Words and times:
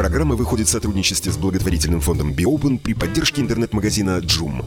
Программа 0.00 0.34
выходит 0.34 0.66
в 0.66 0.70
сотрудничестве 0.70 1.30
с 1.30 1.36
благотворительным 1.36 2.00
фондом 2.00 2.32
«Биопен» 2.32 2.78
при 2.78 2.94
поддержке 2.94 3.42
интернет-магазина 3.42 4.20
«Джум». 4.20 4.64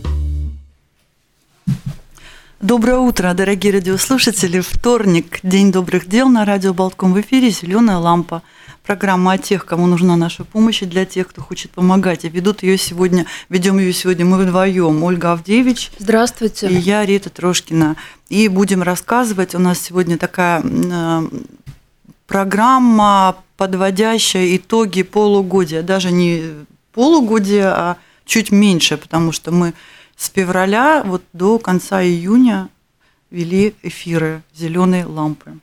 Доброе 2.61 2.99
утро, 2.99 3.33
дорогие 3.33 3.73
радиослушатели. 3.73 4.59
Вторник, 4.59 5.39
День 5.41 5.71
добрых 5.71 6.07
дел 6.07 6.29
на 6.29 6.45
радио 6.45 6.71
Болтком 6.75 7.13
в 7.13 7.21
эфире 7.21 7.49
«Зеленая 7.49 7.97
лампа». 7.97 8.43
Программа 8.83 9.31
о 9.31 9.37
тех, 9.39 9.65
кому 9.65 9.87
нужна 9.87 10.15
наша 10.17 10.43
помощь, 10.43 10.83
и 10.83 10.85
для 10.85 11.03
тех, 11.03 11.29
кто 11.29 11.41
хочет 11.41 11.71
помогать. 11.71 12.25
И 12.25 12.29
ведут 12.29 12.61
ее 12.61 12.77
сегодня, 12.77 13.25
ведем 13.49 13.79
ее 13.79 13.91
сегодня 13.91 14.25
мы 14.27 14.37
вдвоем. 14.37 15.01
Ольга 15.01 15.31
Авдевич. 15.31 15.91
Здравствуйте. 15.97 16.67
И 16.67 16.75
я, 16.75 17.03
Рита 17.07 17.31
Трошкина. 17.31 17.95
И 18.29 18.47
будем 18.49 18.83
рассказывать. 18.83 19.55
У 19.55 19.59
нас 19.59 19.79
сегодня 19.79 20.19
такая 20.19 20.61
э, 20.63 21.23
программа, 22.27 23.37
подводящая 23.63 24.57
итоги 24.57 25.03
полугодия, 25.03 25.83
даже 25.83 26.11
не 26.11 26.65
полугодия, 26.91 27.73
а 27.73 27.97
чуть 28.25 28.51
меньше, 28.51 28.97
потому 28.97 29.31
что 29.31 29.51
мы 29.51 29.73
с 30.17 30.29
февраля 30.29 31.01
вот 31.05 31.23
до 31.31 31.59
конца 31.59 32.03
июня 32.03 32.67
вели 33.31 33.73
эфиры 33.81 34.43
«Зеленые 34.53 35.05
лампы». 35.05 35.53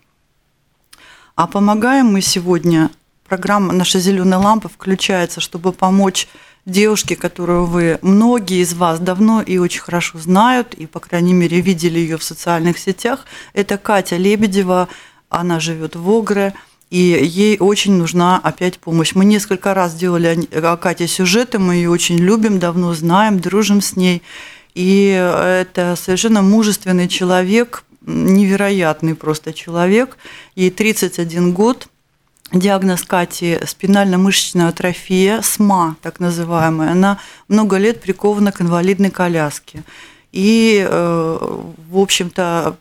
А 1.34 1.46
помогаем 1.46 2.06
мы 2.06 2.22
сегодня, 2.22 2.90
программа 3.28 3.74
«Наша 3.74 3.98
зеленая 3.98 4.40
лампа» 4.40 4.70
включается, 4.70 5.42
чтобы 5.42 5.70
помочь 5.74 6.26
девушке, 6.64 7.16
которую 7.16 7.66
вы, 7.66 7.98
многие 8.00 8.62
из 8.62 8.72
вас 8.72 8.98
давно 8.98 9.42
и 9.42 9.58
очень 9.58 9.82
хорошо 9.82 10.18
знают, 10.18 10.72
и, 10.72 10.86
по 10.86 11.00
крайней 11.00 11.34
мере, 11.34 11.60
видели 11.60 11.98
ее 11.98 12.16
в 12.16 12.24
социальных 12.24 12.78
сетях. 12.78 13.26
Это 13.52 13.76
Катя 13.76 14.16
Лебедева, 14.16 14.88
она 15.28 15.60
живет 15.60 15.96
в 15.96 16.10
Огре, 16.10 16.54
и 16.90 16.98
ей 16.98 17.56
очень 17.58 17.94
нужна 17.94 18.40
опять 18.42 18.78
помощь. 18.78 19.14
Мы 19.14 19.24
несколько 19.24 19.74
раз 19.74 19.94
делали 19.94 20.48
о 20.52 20.76
Кате 20.76 21.06
сюжеты, 21.06 21.58
мы 21.58 21.76
ее 21.76 21.90
очень 21.90 22.18
любим, 22.18 22.58
давно 22.58 22.94
знаем, 22.94 23.38
дружим 23.38 23.80
с 23.80 23.96
ней. 23.96 24.22
И 24.74 25.08
это 25.08 25.96
совершенно 25.96 26.42
мужественный 26.42 27.08
человек, 27.08 27.84
невероятный 28.02 29.14
просто 29.14 29.52
человек. 29.52 30.16
Ей 30.56 30.70
31 30.70 31.52
год, 31.52 31.86
диагноз 32.52 33.02
Кати– 33.02 33.58
спинально-мышечная 33.66 34.68
атрофия, 34.68 35.42
СМА, 35.42 35.96
так 36.02 36.18
называемая. 36.18 36.92
Она 36.92 37.18
много 37.48 37.76
лет 37.76 38.00
прикована 38.00 38.52
к 38.52 38.60
инвалидной 38.60 39.10
коляске. 39.10 39.84
И, 40.32 40.84
э, 40.88 41.38
в 41.90 41.98
общем-то, 41.98 42.76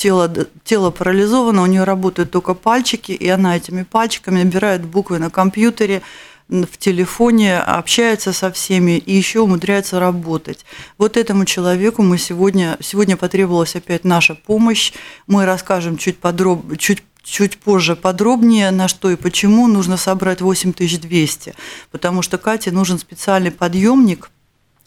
тело, 0.00 0.32
тело 0.64 0.90
парализовано, 0.90 1.62
у 1.62 1.66
нее 1.66 1.84
работают 1.84 2.30
только 2.30 2.54
пальчики, 2.54 3.12
и 3.12 3.28
она 3.28 3.56
этими 3.56 3.82
пальчиками 3.82 4.42
набирает 4.42 4.82
буквы 4.84 5.18
на 5.18 5.28
компьютере, 5.28 6.00
в 6.48 6.78
телефоне, 6.78 7.60
общается 7.60 8.32
со 8.32 8.50
всеми 8.50 8.98
и 8.98 9.14
еще 9.14 9.40
умудряется 9.40 10.00
работать. 10.00 10.64
Вот 10.98 11.16
этому 11.16 11.44
человеку 11.44 12.02
мы 12.02 12.18
сегодня, 12.18 12.76
сегодня 12.80 13.16
потребовалась 13.16 13.76
опять 13.76 14.02
наша 14.02 14.34
помощь. 14.34 14.92
Мы 15.28 15.44
расскажем 15.44 15.96
чуть, 15.96 16.18
подроб, 16.18 16.76
чуть 16.76 17.04
чуть 17.22 17.58
позже 17.58 17.94
подробнее, 17.94 18.72
на 18.72 18.88
что 18.88 19.10
и 19.10 19.16
почему 19.16 19.68
нужно 19.68 19.96
собрать 19.96 20.40
8200, 20.40 21.54
потому 21.92 22.22
что 22.22 22.38
Кате 22.38 22.72
нужен 22.72 22.98
специальный 22.98 23.52
подъемник– 23.52 24.30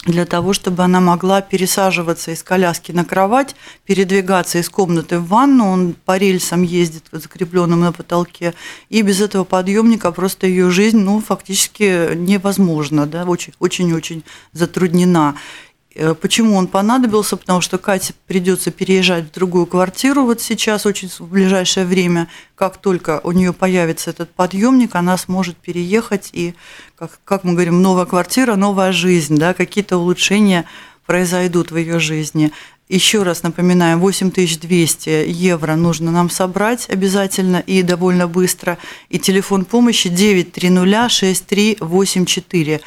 для 0.04 0.26
того, 0.26 0.52
чтобы 0.52 0.82
она 0.82 1.00
могла 1.00 1.40
пересаживаться 1.40 2.30
из 2.30 2.42
коляски 2.42 2.92
на 2.92 3.04
кровать, 3.04 3.56
передвигаться 3.86 4.58
из 4.58 4.68
комнаты 4.68 5.18
в 5.18 5.28
ванну, 5.28 5.70
он 5.70 5.94
по 6.04 6.18
рельсам 6.18 6.62
ездит, 6.62 7.04
закрепленным 7.10 7.80
на 7.80 7.92
потолке, 7.92 8.54
и 8.90 9.02
без 9.02 9.20
этого 9.20 9.44
подъемника 9.44 10.12
просто 10.12 10.46
ее 10.46 10.70
жизнь, 10.70 10.98
ну, 10.98 11.20
фактически 11.20 12.14
невозможна, 12.14 13.06
да, 13.06 13.24
очень-очень 13.24 14.24
затруднена. 14.52 15.36
Э, 15.94 16.14
почему 16.14 16.56
он 16.56 16.66
понадобился? 16.66 17.36
Потому 17.36 17.60
что 17.60 17.78
Кате 17.78 18.14
придется 18.26 18.70
переезжать 18.70 19.24
в 19.24 19.32
другую 19.32 19.66
квартиру 19.66 20.24
вот 20.24 20.40
сейчас, 20.40 20.86
очень 20.86 21.08
в 21.08 21.28
ближайшее 21.28 21.86
время. 21.86 22.28
Как 22.54 22.78
только 22.78 23.20
у 23.24 23.32
нее 23.32 23.52
появится 23.52 24.10
этот 24.10 24.30
подъемник, 24.34 24.94
она 24.94 25.16
сможет 25.16 25.56
переехать 25.56 26.30
и, 26.32 26.54
как, 26.96 27.20
как 27.24 27.44
мы 27.44 27.52
говорим, 27.52 27.80
новая 27.82 28.06
квартира, 28.06 28.56
новая 28.56 28.92
жизнь, 28.92 29.36
да, 29.36 29.54
какие-то 29.54 29.98
улучшения 29.98 30.64
произойдут 31.06 31.70
в 31.70 31.76
ее 31.76 31.98
жизни. 32.00 32.50
Еще 32.88 33.22
раз 33.22 33.42
напоминаем, 33.42 33.98
8200 33.98 35.24
евро 35.26 35.74
нужно 35.74 36.10
нам 36.10 36.28
собрать 36.28 36.86
обязательно 36.90 37.56
и 37.56 37.82
довольно 37.82 38.28
быстро. 38.28 38.76
И 39.08 39.18
телефон 39.18 39.64
помощи 39.64 40.10
930 40.10 41.10
6384. 41.10 42.80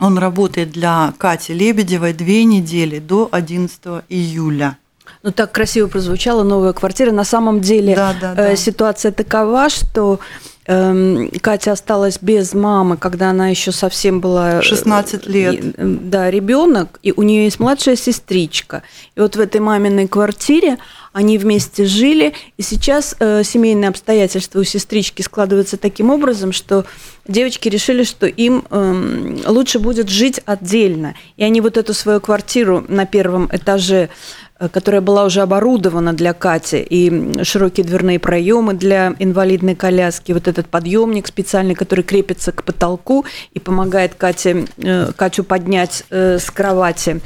Он 0.00 0.18
работает 0.18 0.70
для 0.70 1.12
Кати 1.18 1.52
Лебедевой 1.52 2.12
две 2.14 2.44
недели 2.44 2.98
до 2.98 3.28
11 3.30 3.80
июля. 4.08 4.78
Ну, 5.22 5.32
так 5.32 5.52
красиво 5.52 5.88
прозвучала 5.88 6.42
новая 6.42 6.72
квартира. 6.72 7.12
На 7.12 7.24
самом 7.24 7.60
деле 7.60 7.94
да, 7.94 8.14
да, 8.18 8.34
да. 8.34 8.56
ситуация 8.56 9.12
такова, 9.12 9.68
что 9.68 10.18
Катя 10.64 11.72
осталась 11.72 12.18
без 12.20 12.52
мамы, 12.52 12.96
когда 12.96 13.30
она 13.30 13.48
еще 13.48 13.72
совсем 13.72 14.20
была... 14.20 14.62
16 14.62 15.26
э, 15.26 15.30
лет. 15.30 16.10
Да, 16.10 16.30
ребенок, 16.30 16.98
и 17.02 17.12
у 17.12 17.22
нее 17.22 17.44
есть 17.44 17.58
младшая 17.60 17.96
сестричка. 17.96 18.82
И 19.16 19.20
вот 19.20 19.36
в 19.36 19.40
этой 19.40 19.60
маминой 19.60 20.06
квартире 20.06 20.78
они 21.12 21.38
вместе 21.38 21.86
жили, 21.86 22.34
и 22.56 22.62
сейчас 22.62 23.16
э, 23.18 23.42
семейные 23.42 23.88
обстоятельства 23.88 24.60
у 24.60 24.64
сестрички 24.64 25.22
складываются 25.22 25.76
таким 25.76 26.10
образом, 26.10 26.52
что 26.52 26.84
девочки 27.26 27.68
решили, 27.68 28.04
что 28.04 28.26
им 28.26 28.64
э, 28.70 29.36
лучше 29.46 29.80
будет 29.80 30.08
жить 30.08 30.40
отдельно. 30.44 31.14
И 31.36 31.42
они 31.42 31.60
вот 31.60 31.78
эту 31.78 31.94
свою 31.94 32.20
квартиру 32.20 32.84
на 32.86 33.06
первом 33.06 33.48
этаже 33.50 34.08
э, 34.08 34.08
которая 34.68 35.00
была 35.00 35.24
уже 35.24 35.40
оборудована 35.40 36.12
для 36.12 36.32
Кати, 36.32 36.78
и 36.78 37.42
широкие 37.44 37.84
дверные 37.84 38.18
проемы 38.18 38.74
для 38.74 39.14
инвалидной 39.18 39.74
коляски, 39.74 40.32
вот 40.32 40.48
этот 40.48 40.66
подъемник 40.66 41.26
специальный, 41.26 41.74
который 41.74 42.04
крепится 42.04 42.52
к 42.52 42.64
потолку 42.64 43.24
и 43.52 43.58
помогает 43.58 44.14
Кате, 44.14 44.66
э, 44.76 45.12
Катю 45.16 45.44
поднять 45.44 46.04
э, 46.10 46.38
с 46.38 46.50
кровати. 46.50 47.20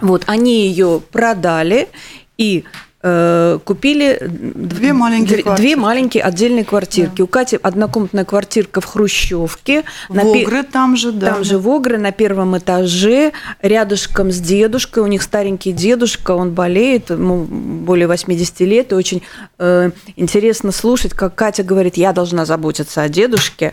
Вот, 0.00 0.24
они 0.26 0.66
ее 0.66 1.00
продали, 1.12 1.88
и 2.36 2.64
Э, 3.08 3.60
купили 3.62 4.18
две 4.20 4.92
маленькие, 4.92 5.44
две, 5.44 5.54
две 5.54 5.76
маленькие 5.76 6.24
отдельные 6.24 6.64
квартирки. 6.64 7.18
Да. 7.18 7.24
У 7.24 7.28
Кати 7.28 7.56
однокомнатная 7.62 8.24
квартирка 8.24 8.80
в 8.80 8.84
Хрущевке. 8.84 9.84
В 10.08 10.18
Огры 10.18 10.64
там 10.64 10.96
же, 10.96 11.12
да. 11.12 11.34
Там 11.34 11.44
же 11.44 11.58
в 11.58 11.68
Огры 11.68 11.98
на 11.98 12.10
первом 12.10 12.58
этаже, 12.58 13.30
рядышком 13.62 14.32
с 14.32 14.40
дедушкой. 14.40 15.04
У 15.04 15.06
них 15.06 15.22
старенький 15.22 15.70
дедушка, 15.70 16.32
он 16.32 16.50
болеет, 16.50 17.10
ему 17.10 17.44
более 17.44 18.08
80 18.08 18.60
лет. 18.62 18.90
И 18.90 18.96
очень 18.96 19.22
э, 19.60 19.92
интересно 20.16 20.72
слушать, 20.72 21.12
как 21.12 21.36
Катя 21.36 21.62
говорит, 21.62 21.96
я 21.96 22.12
должна 22.12 22.44
заботиться 22.44 23.02
о 23.02 23.08
дедушке. 23.08 23.72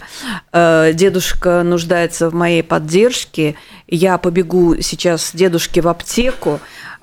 Э, 0.52 0.92
дедушка 0.94 1.64
нуждается 1.64 2.30
в 2.30 2.36
моей 2.36 2.62
поддержке. 2.62 3.56
Я 3.88 4.20
побегу 4.20 4.80
сейчас 4.82 5.32
дедушке 5.34 5.82
в 5.82 5.88
аптеку. 5.88 6.60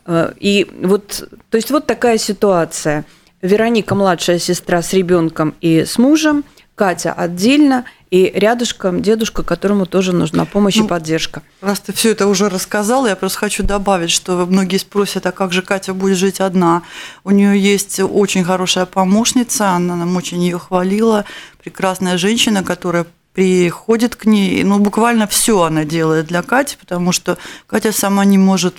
Э, 0.06 0.32
и 0.38 0.66
вот, 0.82 1.28
то 1.50 1.56
есть 1.56 1.70
вот 1.70 1.86
такая 1.86 2.18
ситуация. 2.18 3.04
Вероника 3.42 3.94
младшая 3.94 4.38
сестра 4.38 4.82
с 4.82 4.92
ребенком 4.92 5.54
и 5.60 5.84
с 5.84 5.98
мужем, 5.98 6.44
Катя 6.74 7.12
отдельно, 7.12 7.84
и 8.10 8.30
рядышком 8.34 9.02
дедушка, 9.02 9.42
которому 9.42 9.86
тоже 9.86 10.12
нужна 10.12 10.44
помощь 10.44 10.76
ну, 10.76 10.86
и 10.86 10.88
поддержка. 10.88 11.42
Раз 11.60 11.80
ты 11.80 11.92
все 11.92 12.10
это 12.10 12.26
уже 12.26 12.48
рассказала, 12.48 13.06
я 13.06 13.16
просто 13.16 13.38
хочу 13.38 13.62
добавить, 13.62 14.10
что 14.10 14.46
многие 14.46 14.78
спросят, 14.78 15.26
а 15.26 15.32
как 15.32 15.52
же 15.52 15.62
Катя 15.62 15.94
будет 15.94 16.16
жить 16.16 16.40
одна? 16.40 16.82
У 17.22 17.30
нее 17.30 17.58
есть 17.58 18.00
очень 18.00 18.44
хорошая 18.44 18.86
помощница, 18.86 19.70
она 19.70 19.94
нам 19.94 20.16
очень 20.16 20.42
ее 20.42 20.58
хвалила, 20.58 21.24
прекрасная 21.62 22.18
женщина, 22.18 22.64
которая 22.64 23.06
приходит 23.32 24.16
к 24.16 24.24
ней, 24.24 24.64
ну 24.64 24.80
буквально 24.80 25.28
все 25.28 25.62
она 25.62 25.84
делает 25.84 26.26
для 26.26 26.42
Кати, 26.42 26.76
потому 26.80 27.12
что 27.12 27.38
Катя 27.68 27.92
сама 27.92 28.24
не 28.24 28.38
может 28.38 28.74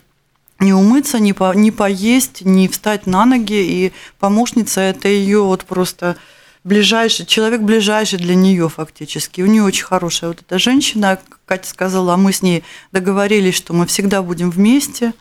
не 0.61 0.73
умыться, 0.73 1.19
не, 1.19 1.33
по, 1.33 1.53
не 1.53 1.71
поесть, 1.71 2.41
не 2.41 2.67
встать 2.67 3.07
на 3.07 3.25
ноги. 3.25 3.53
И 3.53 3.93
помощница– 4.19 4.81
это 4.81 5.07
ее 5.07 5.41
вот 5.41 5.65
просто 5.65 6.17
ближайший, 6.63 7.25
человек 7.25 7.61
ближайший 7.61 8.19
для 8.19 8.35
нее 8.35 8.69
фактически. 8.69 9.41
У 9.41 9.47
нее 9.47 9.63
очень 9.63 9.85
хорошая 9.85 10.29
вот 10.29 10.41
эта 10.41 10.59
женщина, 10.59 11.19
Катя 11.45 11.67
сказала, 11.67 12.13
а 12.13 12.17
мы 12.17 12.31
с 12.31 12.41
ней 12.41 12.63
договорились, 12.91 13.55
что 13.55 13.73
мы 13.73 13.85
всегда 13.85 14.21
будем 14.21 14.51
вместе, 14.51 15.13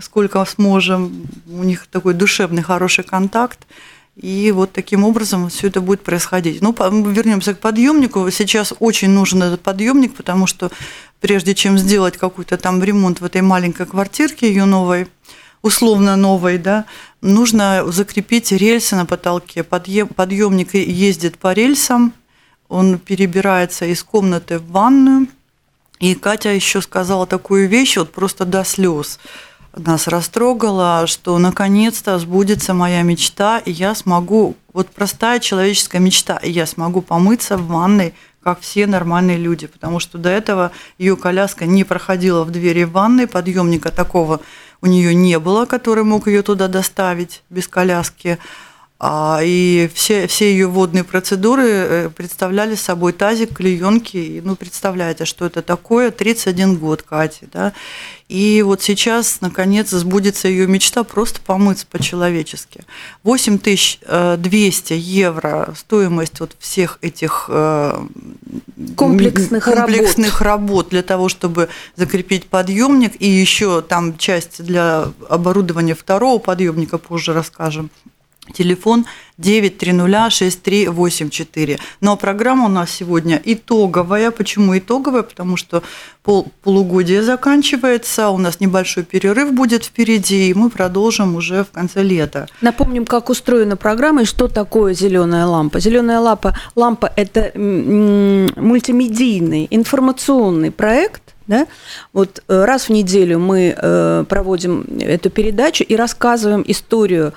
сколько 0.00 0.44
сможем. 0.44 1.26
У 1.48 1.62
них 1.64 1.86
такой 1.86 2.14
душевный, 2.14 2.62
хороший 2.62 3.04
контакт. 3.04 3.60
И 4.16 4.52
вот 4.52 4.72
таким 4.72 5.02
образом 5.02 5.48
все 5.48 5.66
это 5.66 5.80
будет 5.80 6.04
происходить. 6.04 6.62
Ну, 6.62 6.72
вернемся 7.10 7.52
к 7.52 7.58
подъемнику. 7.58 8.30
Сейчас 8.30 8.72
очень 8.78 9.10
нужен 9.10 9.42
этот 9.42 9.60
подъемник, 9.62 10.14
потому 10.14 10.46
что 10.46 10.70
прежде 11.24 11.54
чем 11.54 11.78
сделать 11.78 12.18
какой-то 12.18 12.58
там 12.58 12.84
ремонт 12.84 13.22
в 13.22 13.24
этой 13.24 13.40
маленькой 13.40 13.86
квартирке 13.86 14.46
ее 14.46 14.66
новой, 14.66 15.06
условно 15.62 16.16
новой, 16.16 16.58
да, 16.58 16.84
нужно 17.22 17.82
закрепить 17.86 18.52
рельсы 18.52 18.94
на 18.94 19.06
потолке. 19.06 19.64
Подъемник 19.64 20.74
ездит 20.74 21.38
по 21.38 21.54
рельсам, 21.54 22.12
он 22.68 22.98
перебирается 22.98 23.86
из 23.86 24.04
комнаты 24.04 24.58
в 24.58 24.70
ванную. 24.70 25.28
И 25.98 26.14
Катя 26.14 26.50
еще 26.50 26.82
сказала 26.82 27.26
такую 27.26 27.70
вещь, 27.70 27.96
вот 27.96 28.12
просто 28.12 28.44
до 28.44 28.62
слез 28.62 29.18
нас 29.76 30.06
растрогало, 30.06 31.06
что 31.06 31.38
наконец-то 31.38 32.18
сбудется 32.18 32.74
моя 32.74 33.02
мечта, 33.02 33.58
и 33.58 33.72
я 33.72 33.94
смогу, 33.94 34.56
вот 34.72 34.88
простая 34.90 35.40
человеческая 35.40 36.00
мечта, 36.00 36.36
и 36.36 36.50
я 36.50 36.66
смогу 36.66 37.00
помыться 37.02 37.56
в 37.56 37.66
ванной, 37.66 38.14
как 38.44 38.60
все 38.60 38.86
нормальные 38.86 39.38
люди, 39.38 39.66
потому 39.66 39.98
что 39.98 40.18
до 40.18 40.28
этого 40.28 40.70
ее 40.98 41.16
коляска 41.16 41.64
не 41.64 41.82
проходила 41.82 42.44
в 42.44 42.50
двери 42.50 42.84
ванной, 42.84 43.26
подъемника 43.26 43.90
такого 43.90 44.40
у 44.82 44.86
нее 44.86 45.14
не 45.14 45.38
было, 45.38 45.64
который 45.64 46.04
мог 46.04 46.26
ее 46.26 46.42
туда 46.42 46.68
доставить 46.68 47.42
без 47.48 47.66
коляски. 47.66 48.38
А, 49.00 49.40
и 49.42 49.90
все, 49.92 50.28
все 50.28 50.50
ее 50.52 50.68
водные 50.68 51.02
процедуры 51.02 51.66
э, 51.66 52.10
представляли 52.10 52.76
собой 52.76 53.12
тазик, 53.12 53.54
клеенки. 53.56 54.40
Ну, 54.44 54.54
представляете, 54.54 55.24
что 55.24 55.46
это 55.46 55.62
такое? 55.62 56.12
31 56.12 56.76
год 56.76 57.02
Кати, 57.02 57.46
да? 57.52 57.72
И 58.28 58.62
вот 58.62 58.82
сейчас, 58.82 59.40
наконец, 59.40 59.90
сбудется 59.90 60.46
ее 60.48 60.66
мечта 60.68 61.02
просто 61.02 61.40
помыться 61.40 61.86
по-человечески. 61.90 62.84
8200 63.24 64.92
евро 64.94 65.74
стоимость 65.76 66.40
вот 66.40 66.56
всех 66.58 66.98
этих 67.02 67.46
э, 67.48 68.00
комплексных, 68.96 69.64
комплексных 69.64 70.40
работ. 70.40 70.70
работ 70.70 70.88
для 70.90 71.02
того, 71.02 71.28
чтобы 71.28 71.68
закрепить 71.96 72.46
подъемник. 72.46 73.20
И 73.20 73.28
еще 73.28 73.82
там 73.82 74.16
часть 74.16 74.62
для 74.64 75.08
оборудования 75.28 75.94
второго 75.94 76.38
подъемника, 76.38 76.96
позже 76.96 77.34
расскажем. 77.34 77.90
Телефон 78.52 79.06
9306384. 79.38 81.80
Ну 82.00 82.12
а 82.12 82.16
программа 82.16 82.66
у 82.66 82.68
нас 82.68 82.90
сегодня 82.90 83.40
итоговая. 83.42 84.30
Почему 84.30 84.76
итоговая? 84.76 85.22
Потому 85.22 85.56
что 85.56 85.82
пол, 86.22 86.52
полугодие 86.62 87.22
заканчивается, 87.22 88.28
у 88.28 88.36
нас 88.38 88.60
небольшой 88.60 89.04
перерыв 89.04 89.54
будет 89.54 89.84
впереди, 89.84 90.50
и 90.50 90.54
мы 90.54 90.68
продолжим 90.68 91.36
уже 91.36 91.64
в 91.64 91.70
конце 91.70 92.02
лета. 92.02 92.46
Напомним, 92.60 93.06
как 93.06 93.30
устроена 93.30 93.76
программа 93.76 94.22
и 94.22 94.26
что 94.26 94.48
такое 94.48 94.92
зеленая 94.92 95.46
лампа. 95.46 95.80
Зеленая 95.80 96.20
лампа, 96.20 96.54
лампа 96.76 97.10
это 97.16 97.50
мультимедийный 97.58 99.68
информационный 99.70 100.70
проект, 100.70 101.34
да? 101.46 101.66
Вот 102.12 102.42
э, 102.48 102.64
раз 102.64 102.88
в 102.88 102.90
неделю 102.90 103.38
мы 103.38 103.74
э, 103.76 104.24
проводим 104.28 104.86
эту 105.00 105.30
передачу 105.30 105.84
и 105.84 105.96
рассказываем 105.96 106.64
историю 106.66 107.32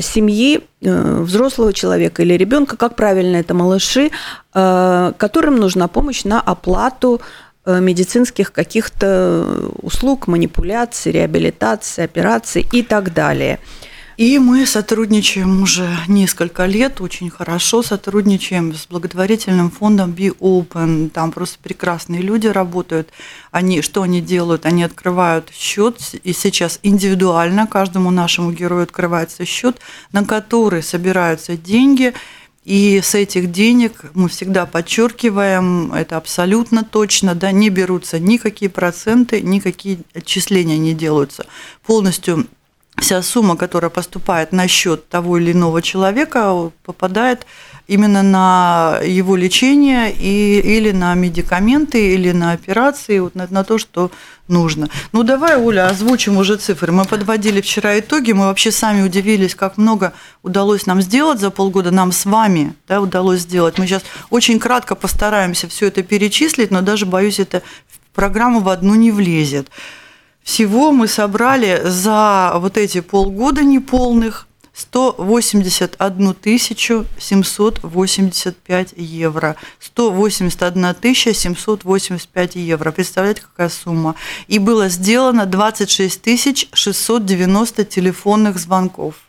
семьи, 0.00 0.60
э, 0.80 1.20
взрослого 1.20 1.72
человека 1.72 2.22
или 2.22 2.34
ребенка, 2.34 2.76
как 2.76 2.96
правильно 2.96 3.36
это 3.36 3.54
малыши, 3.54 4.10
э, 4.54 5.12
которым 5.16 5.56
нужна 5.56 5.88
помощь 5.88 6.24
на 6.24 6.40
оплату 6.40 7.20
медицинских 7.66 8.50
каких-то 8.52 9.70
услуг, 9.82 10.26
манипуляций, 10.26 11.12
реабилитации, 11.12 12.02
операций 12.02 12.66
и 12.72 12.82
так 12.82 13.12
далее. 13.12 13.58
И 14.18 14.40
мы 14.40 14.66
сотрудничаем 14.66 15.62
уже 15.62 15.96
несколько 16.08 16.66
лет, 16.66 17.00
очень 17.00 17.30
хорошо 17.30 17.84
сотрудничаем 17.84 18.74
с 18.74 18.88
благотворительным 18.88 19.70
фондом 19.70 20.10
Be 20.10 20.36
Open. 20.38 21.08
Там 21.10 21.30
просто 21.30 21.60
прекрасные 21.62 22.20
люди 22.20 22.48
работают. 22.48 23.10
Они, 23.52 23.80
что 23.80 24.02
они 24.02 24.20
делают? 24.20 24.66
Они 24.66 24.82
открывают 24.82 25.52
счет, 25.54 26.00
и 26.24 26.32
сейчас 26.32 26.80
индивидуально 26.82 27.68
каждому 27.68 28.10
нашему 28.10 28.50
герою 28.50 28.82
открывается 28.82 29.44
счет, 29.44 29.78
на 30.10 30.24
который 30.24 30.82
собираются 30.82 31.56
деньги, 31.56 32.12
и 32.64 33.00
с 33.00 33.14
этих 33.14 33.52
денег 33.52 34.04
мы 34.14 34.28
всегда 34.28 34.66
подчеркиваем, 34.66 35.92
это 35.92 36.16
абсолютно 36.16 36.82
точно, 36.82 37.36
да, 37.36 37.52
не 37.52 37.70
берутся 37.70 38.18
никакие 38.18 38.68
проценты, 38.68 39.40
никакие 39.42 40.00
отчисления 40.12 40.76
не 40.76 40.92
делаются. 40.92 41.46
Полностью 41.86 42.48
вся 43.00 43.22
сумма, 43.22 43.56
которая 43.56 43.90
поступает 43.90 44.52
на 44.52 44.68
счет 44.68 45.08
того 45.08 45.38
или 45.38 45.52
иного 45.52 45.82
человека, 45.82 46.70
попадает 46.84 47.46
именно 47.86 48.22
на 48.22 49.00
его 49.02 49.34
лечение 49.34 50.12
и, 50.12 50.60
или 50.60 50.92
на 50.92 51.14
медикаменты, 51.14 52.14
или 52.14 52.32
на 52.32 52.52
операции, 52.52 53.18
вот 53.18 53.34
на, 53.34 53.46
на 53.50 53.64
то, 53.64 53.78
что 53.78 54.10
нужно. 54.46 54.88
Ну 55.12 55.22
давай, 55.22 55.56
Оля, 55.56 55.88
озвучим 55.88 56.36
уже 56.36 56.56
цифры. 56.56 56.92
Мы 56.92 57.06
подводили 57.06 57.60
вчера 57.60 57.98
итоги, 57.98 58.32
мы 58.32 58.46
вообще 58.46 58.70
сами 58.70 59.02
удивились, 59.02 59.54
как 59.54 59.78
много 59.78 60.12
удалось 60.42 60.86
нам 60.86 61.00
сделать 61.00 61.40
за 61.40 61.50
полгода, 61.50 61.90
нам 61.90 62.12
с 62.12 62.26
вами 62.26 62.74
да, 62.86 63.00
удалось 63.00 63.40
сделать. 63.40 63.78
Мы 63.78 63.86
сейчас 63.86 64.02
очень 64.30 64.58
кратко 64.58 64.94
постараемся 64.94 65.66
все 65.66 65.86
это 65.86 66.02
перечислить, 66.02 66.70
но 66.70 66.82
даже, 66.82 67.06
боюсь, 67.06 67.40
это 67.40 67.62
в 67.88 68.14
программу 68.14 68.60
в 68.60 68.68
одну 68.68 68.94
не 68.96 69.10
влезет. 69.10 69.70
Всего 70.48 70.92
мы 70.92 71.08
собрали 71.08 71.82
за 71.84 72.54
вот 72.56 72.78
эти 72.78 73.02
полгода 73.02 73.62
неполных 73.62 74.48
181 74.72 76.36
785 77.18 78.94
евро. 78.96 79.56
181 79.78 81.34
785 81.34 82.56
евро. 82.56 82.92
Представляете, 82.92 83.42
какая 83.42 83.68
сумма? 83.68 84.14
И 84.46 84.58
было 84.58 84.88
сделано 84.88 85.44
26 85.44 86.70
690 86.72 87.84
телефонных 87.84 88.58
звонков. 88.58 89.27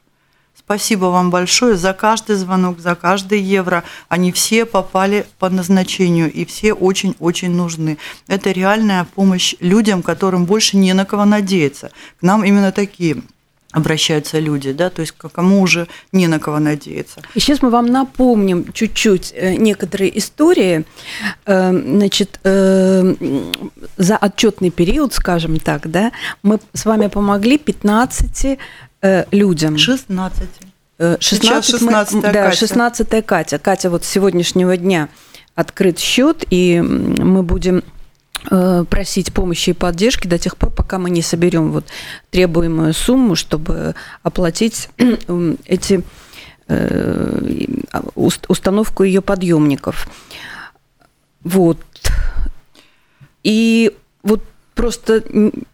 Спасибо 0.70 1.06
вам 1.06 1.32
большое 1.32 1.76
за 1.78 1.94
каждый 1.94 2.36
звонок, 2.36 2.80
за 2.80 2.94
каждый 2.94 3.42
евро. 3.42 3.84
Они 4.08 4.32
все 4.32 4.68
попали 4.68 5.26
по 5.40 5.50
назначению, 5.50 6.32
и 6.32 6.46
все 6.46 6.74
очень-очень 6.74 7.50
нужны. 7.50 7.98
Это 8.28 8.52
реальная 8.52 9.08
помощь 9.16 9.56
людям, 9.60 10.04
которым 10.04 10.46
больше 10.46 10.78
не 10.78 10.94
на 10.94 11.06
кого 11.06 11.26
надеяться. 11.26 11.90
К 12.20 12.22
нам 12.22 12.44
именно 12.44 12.72
такие 12.72 13.24
обращаются 13.72 14.40
люди, 14.40 14.72
да, 14.72 14.90
то 14.90 15.02
есть 15.02 15.12
кому 15.12 15.62
уже 15.62 15.88
не 16.12 16.28
на 16.28 16.40
кого 16.40 16.60
надеяться. 16.60 17.22
И 17.36 17.40
сейчас 17.40 17.62
мы 17.62 17.70
вам 17.70 17.86
напомним 17.86 18.72
чуть-чуть 18.74 19.32
э, 19.36 19.56
некоторые 19.56 20.18
истории, 20.18 20.86
э, 21.46 21.72
значит, 21.72 22.40
э, 22.44 23.16
за 23.98 24.18
отчетный 24.18 24.72
период, 24.72 25.14
скажем 25.14 25.60
так, 25.60 25.90
да, 25.90 26.12
мы 26.42 26.60
с 26.74 26.86
вами 26.86 27.08
помогли 27.08 27.60
15 27.60 28.58
э, 29.02 29.26
людям. 29.32 29.78
16. 29.78 30.48
16, 31.20 31.80
16 31.80 32.14
мы, 32.14 32.22
да, 32.22 32.52
16 32.52 33.26
Катя. 33.26 33.58
Катя 33.58 33.90
вот 33.90 34.04
с 34.04 34.08
сегодняшнего 34.08 34.76
дня 34.76 35.08
открыт 35.56 35.98
счет, 35.98 36.44
и 36.50 36.82
мы 36.82 37.42
будем 37.44 37.84
э, 38.52 38.84
просить 38.90 39.34
помощи 39.34 39.70
и 39.70 39.74
поддержки 39.74 40.28
до 40.28 40.38
тех 40.38 40.58
пор, 40.58 40.72
пока 40.72 40.98
мы 40.98 41.10
не 41.10 41.22
соберем 41.22 41.72
вот 41.72 41.86
требуемую 42.32 42.94
сумму, 42.94 43.36
чтобы 43.36 43.96
оплатить 44.24 44.90
эти 45.66 46.04
э, 46.68 47.66
установку 48.16 49.04
ее 49.04 49.22
подъемников. 49.22 50.10
Вот. 51.44 51.80
И 53.44 53.96
вот 54.24 54.44
Просто 54.76 55.24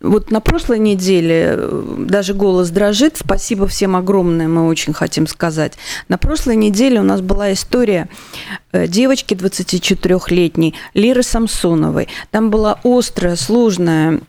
вот 0.01 0.31
на 0.31 0.39
прошлой 0.39 0.79
неделе 0.79 1.55
э, 1.57 1.95
даже 1.99 2.33
голос 2.33 2.71
дрожит. 2.71 3.17
Спасибо 3.17 3.67
всем 3.67 3.95
огромное, 3.95 4.47
мы 4.47 4.67
очень 4.67 4.93
хотим 4.93 5.27
сказать. 5.27 5.73
На 6.07 6.17
прошлой 6.17 6.55
неделе 6.55 6.99
у 6.99 7.03
нас 7.03 7.21
была 7.21 7.53
история 7.53 8.09
э, 8.71 8.87
девочки 8.87 9.35
24-летней 9.35 10.73
Лиры 10.95 11.21
Самсоновой. 11.21 12.07
Там 12.31 12.49
была 12.49 12.79
острая, 12.83 13.35
сложная 13.35 14.21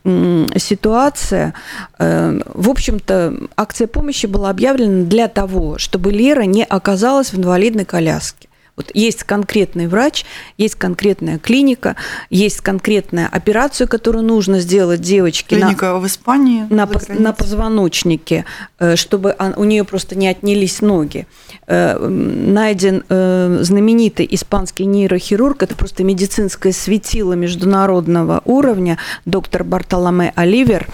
ситуация. 0.57 1.55
Э, 1.97 2.39
в 2.53 2.69
общем-то, 2.69 3.49
акция 3.55 3.87
помощи 3.87 4.27
была 4.27 4.51
объявлена 4.51 5.05
для 5.05 5.27
того, 5.27 5.79
чтобы 5.79 6.11
Лера 6.11 6.43
не 6.43 6.63
оказалась 6.63 7.33
в 7.33 7.39
инвалидной 7.39 7.85
коляске. 7.85 8.47
Вот 8.77 8.91
есть 8.93 9.23
конкретный 9.23 9.87
врач, 9.87 10.23
есть 10.59 10.75
конкретная 10.75 11.39
клиника, 11.39 11.95
есть 12.29 12.61
конкретная 12.61 13.27
операцию, 13.27 13.87
которую 13.87 14.23
нужно 14.23 14.59
сделать 14.59 15.01
девочке. 15.01 15.55
Клиника 15.55 15.87
на, 15.87 15.97
в 15.97 16.05
Испании? 16.05 16.67
На, 16.69 16.87
на 17.09 17.33
позвоночнике, 17.33 18.45
э, 18.77 18.95
чтобы 18.95 19.35
у 19.55 19.63
нее 19.63 19.83
просто 19.83 20.15
не 20.15 20.27
отнялись 20.27 20.81
ноги. 20.81 21.25
Э, 21.65 21.97
найден 21.97 23.03
э, 23.09 23.59
знаменитый 23.61 24.27
испанский 24.29 24.85
нейрохирург, 24.85 25.63
это 25.63 25.73
просто 25.73 26.03
медицинское 26.03 26.71
светило 26.71 27.33
международного 27.33 28.43
уровня, 28.45 28.99
доктор 29.25 29.63
Бартоломе 29.63 30.33
Оливер. 30.35 30.87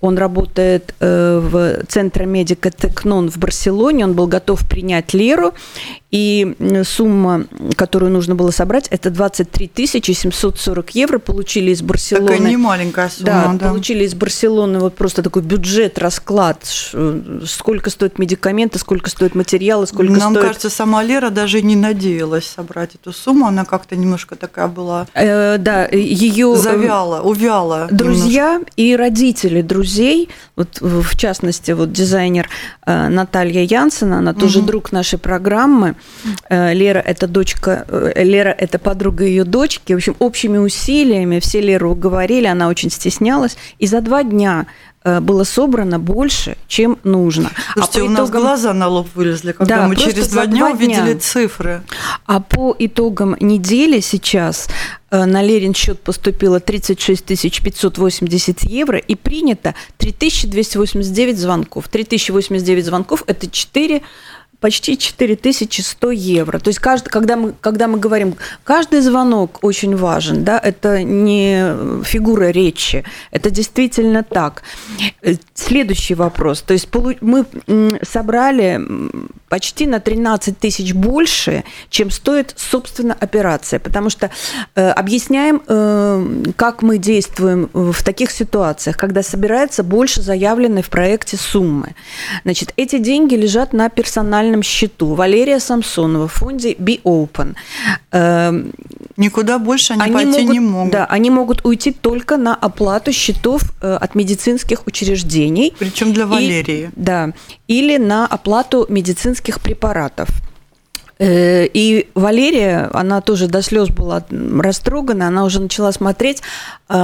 Он 0.00 0.18
работает 0.18 0.92
в 0.98 1.84
Центре 1.86 2.26
медика 2.26 2.72
Текнон 2.72 3.30
в 3.30 3.38
Барселоне, 3.38 4.04
он 4.04 4.14
был 4.14 4.26
готов 4.26 4.68
принять 4.68 5.14
Леру, 5.14 5.54
и 6.10 6.82
сумма, 6.84 7.27
которую 7.76 8.12
нужно 8.12 8.34
было 8.34 8.50
собрать, 8.50 8.88
это 8.90 9.10
23 9.10 9.86
740 9.86 10.90
евро. 10.90 11.18
Получили 11.18 11.70
из 11.70 11.82
Барселоны. 11.82 12.28
Такая 12.28 12.48
не 12.48 12.56
маленькая 12.56 13.08
сумма, 13.08 13.26
да, 13.26 13.52
да. 13.54 13.68
получили 13.68 14.04
из 14.04 14.14
Барселоны 14.14 14.78
вот 14.78 14.96
просто 14.96 15.22
такой 15.22 15.42
бюджет, 15.42 15.98
расклад, 15.98 16.64
сколько 17.46 17.90
стоят 17.90 18.18
медикаменты, 18.18 18.78
сколько 18.78 19.10
стоят 19.10 19.34
материалы, 19.34 19.86
сколько 19.86 20.12
Нам 20.12 20.32
стоит... 20.32 20.46
кажется, 20.46 20.70
сама 20.70 21.02
Лера 21.02 21.30
даже 21.30 21.62
не 21.62 21.76
надеялась 21.76 22.46
собрать 22.46 22.94
эту 22.94 23.12
сумму, 23.12 23.46
она 23.46 23.64
как-то 23.64 23.96
немножко 23.96 24.36
такая 24.36 24.68
была... 24.68 25.06
Э, 25.14 25.58
да, 25.58 25.86
ее... 25.86 26.54
Э, 26.54 26.56
Завяла, 26.56 27.20
увяла. 27.22 27.88
Друзья 27.90 28.54
немножко. 28.54 28.72
и 28.76 28.96
родители 28.96 29.62
друзей, 29.62 30.28
вот 30.56 30.80
в 30.80 31.16
частности, 31.16 31.72
вот 31.72 31.92
дизайнер 31.92 32.48
э, 32.86 33.08
Наталья 33.08 33.62
Янсена, 33.62 34.18
она 34.18 34.34
тоже 34.34 34.60
угу. 34.60 34.68
друг 34.68 34.92
нашей 34.92 35.18
программы, 35.18 35.94
Э, 36.48 36.72
Лера 36.74 37.00
это 37.18 37.26
дочка, 37.26 37.84
э, 37.88 38.22
Лера 38.22 38.50
это 38.50 38.78
подруга 38.78 39.24
ее 39.24 39.44
дочки. 39.44 39.92
В 39.92 39.96
общем, 39.96 40.16
общими 40.20 40.58
усилиями 40.58 41.40
все 41.40 41.60
Леру 41.60 41.92
уговорили, 41.92 42.46
она 42.46 42.68
очень 42.68 42.90
стеснялась. 42.90 43.56
И 43.78 43.86
за 43.86 44.00
два 44.00 44.22
дня 44.22 44.66
э, 45.02 45.18
было 45.20 45.42
собрано 45.42 45.98
больше, 45.98 46.56
чем 46.68 46.98
нужно. 47.02 47.50
Слушайте, 47.72 47.98
а 47.98 48.02
по 48.02 48.04
у 48.04 48.06
итогам... 48.06 48.14
нас 48.14 48.30
глаза 48.30 48.72
на 48.72 48.86
лоб 48.86 49.08
вылезли, 49.14 49.52
когда 49.52 49.76
да, 49.78 49.88
мы 49.88 49.96
через 49.96 50.28
два 50.28 50.46
дня 50.46 50.70
увидели 50.70 51.12
дня. 51.12 51.18
цифры. 51.18 51.82
А 52.26 52.40
по 52.40 52.74
итогам 52.78 53.36
недели 53.40 53.98
сейчас 54.00 54.68
на 55.10 55.42
Лерин 55.42 55.74
счет 55.74 56.00
поступило 56.00 56.60
36 56.60 57.24
580 57.62 58.62
евро 58.62 58.98
и 58.98 59.14
принято 59.16 59.74
3289 59.96 61.38
звонков. 61.38 61.88
3089 61.88 62.84
звонков– 62.84 63.24
это 63.26 63.50
4 63.50 64.02
почти 64.60 64.96
4100 64.96 66.10
евро. 66.10 66.58
То 66.58 66.68
есть 66.68 66.80
каждый, 66.80 67.10
когда, 67.10 67.36
мы, 67.36 67.52
когда 67.60 67.86
мы 67.86 67.98
говорим, 67.98 68.34
каждый 68.64 69.00
звонок 69.00 69.58
очень 69.62 69.96
важен, 69.96 70.44
да, 70.44 70.58
это 70.58 71.02
не 71.02 72.02
фигура 72.04 72.50
речи, 72.50 73.04
это 73.30 73.50
действительно 73.50 74.22
так. 74.22 74.62
Э, 75.22 75.34
следующий 75.54 76.14
вопрос. 76.14 76.62
То 76.62 76.72
есть 76.72 76.88
мы 77.20 77.46
собрали 78.02 78.80
почти 79.48 79.86
на 79.86 80.00
13 80.00 80.58
тысяч 80.58 80.92
больше, 80.92 81.64
чем 81.90 82.10
стоит, 82.10 82.54
собственно, 82.56 83.16
операция. 83.18 83.78
Потому 83.78 84.10
что 84.10 84.30
э, 84.74 84.90
объясняем, 84.90 85.62
э, 85.66 86.52
как 86.56 86.82
мы 86.82 86.98
действуем 86.98 87.70
в 87.72 88.02
таких 88.02 88.30
ситуациях, 88.30 88.96
когда 88.96 89.22
собирается 89.22 89.82
больше 89.82 90.22
заявленной 90.22 90.82
в 90.82 90.90
проекте 90.90 91.36
суммы. 91.36 91.94
Значит, 92.44 92.72
эти 92.76 92.98
деньги 92.98 93.34
лежат 93.34 93.72
на 93.72 93.88
персональном 93.88 94.62
счету. 94.62 95.14
Валерия 95.14 95.60
Самсонова 95.60 96.28
в 96.28 96.32
фонде 96.32 96.72
Be 96.74 97.00
Open. 97.02 97.54
Э, 98.12 98.52
Никуда 99.16 99.58
больше 99.58 99.94
они, 99.94 100.02
они 100.02 100.12
пойти 100.14 100.40
могут, 100.42 100.52
не 100.52 100.60
могут. 100.60 100.92
Да, 100.92 101.04
они 101.06 101.30
могут 101.30 101.64
уйти 101.64 101.90
только 101.90 102.36
на 102.36 102.54
оплату 102.54 103.12
счетов 103.12 103.62
э, 103.80 103.98
от 104.00 104.14
медицинских 104.14 104.86
учреждений. 104.86 105.74
Причем 105.76 106.12
для 106.12 106.24
Валерии. 106.26 106.82
И, 106.84 106.88
да. 106.94 107.32
Или 107.66 107.96
на 107.96 108.26
оплату 108.26 108.86
медицинских 108.88 109.37
медицинских 109.38 109.60
препаратов. 109.60 110.28
Э, 111.20 111.66
и 111.66 112.06
Валерия, 112.14 112.90
она 112.92 113.20
тоже 113.20 113.48
до 113.48 113.60
слез 113.62 113.88
была 113.88 114.22
растрогана, 114.30 115.26
она 115.26 115.44
уже 115.44 115.60
начала 115.60 115.92
смотреть, 115.92 116.42
э, 116.88 116.94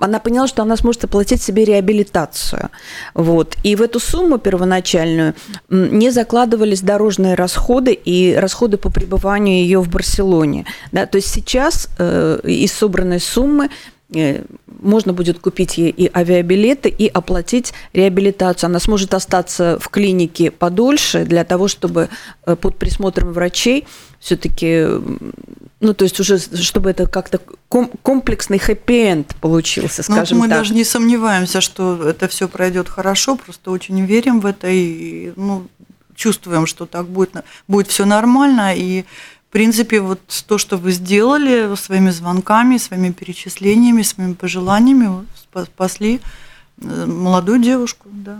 она 0.00 0.18
поняла, 0.18 0.48
что 0.48 0.62
она 0.62 0.76
сможет 0.76 1.04
оплатить 1.04 1.40
себе 1.40 1.64
реабилитацию. 1.64 2.68
Вот. 3.14 3.56
И 3.64 3.76
в 3.76 3.82
эту 3.82 4.00
сумму 4.00 4.38
первоначальную 4.38 5.34
не 5.68 6.10
закладывались 6.10 6.80
дорожные 6.80 7.34
расходы 7.36 7.92
и 7.92 8.34
расходы 8.34 8.76
по 8.76 8.90
пребыванию 8.90 9.62
ее 9.62 9.80
в 9.80 9.88
Барселоне. 9.88 10.64
Да, 10.92 11.06
то 11.06 11.18
есть 11.18 11.28
сейчас 11.28 11.88
э, 11.98 12.40
из 12.44 12.72
собранной 12.72 13.20
суммы 13.20 13.68
можно 14.66 15.12
будет 15.12 15.38
купить 15.38 15.78
ей 15.78 15.90
и 15.90 16.10
авиабилеты, 16.12 16.88
и 16.88 17.06
оплатить 17.08 17.72
реабилитацию. 17.92 18.68
Она 18.68 18.80
сможет 18.80 19.14
остаться 19.14 19.78
в 19.80 19.88
клинике 19.88 20.50
подольше 20.50 21.24
для 21.24 21.44
того, 21.44 21.68
чтобы 21.68 22.08
э, 22.44 22.56
под 22.56 22.76
присмотром 22.76 23.32
врачей 23.32 23.86
все-таки, 24.20 24.86
ну, 25.80 25.94
то 25.94 26.04
есть 26.04 26.20
уже, 26.20 26.38
чтобы 26.38 26.90
это 26.90 27.06
как-то 27.06 27.40
комплексный 27.68 28.58
хэппи-энд 28.58 29.34
получился, 29.40 30.04
ну, 30.06 30.14
скажем 30.14 30.38
ну, 30.38 30.44
мы 30.44 30.48
так. 30.48 30.58
Мы 30.58 30.62
даже 30.62 30.74
не 30.74 30.84
сомневаемся, 30.84 31.60
что 31.60 32.08
это 32.08 32.28
все 32.28 32.48
пройдет 32.48 32.88
хорошо, 32.88 33.36
просто 33.36 33.72
очень 33.72 34.04
верим 34.04 34.40
в 34.40 34.46
это 34.46 34.68
и 34.68 35.32
ну, 35.34 35.66
чувствуем, 36.14 36.66
что 36.66 36.86
так 36.86 37.06
будет, 37.06 37.34
будет 37.66 37.88
все 37.88 38.04
нормально, 38.04 38.74
и 38.76 39.04
принципе, 39.52 40.00
вот 40.00 40.20
то, 40.46 40.58
что 40.58 40.78
вы 40.78 40.92
сделали 40.92 41.76
своими 41.76 42.10
звонками, 42.10 42.78
своими 42.78 43.10
перечислениями, 43.10 44.02
своими 44.02 44.32
пожеланиями, 44.32 45.26
спасли 45.66 46.20
э, 46.80 47.06
молодую 47.06 47.60
девушку, 47.60 48.08
да. 48.10 48.38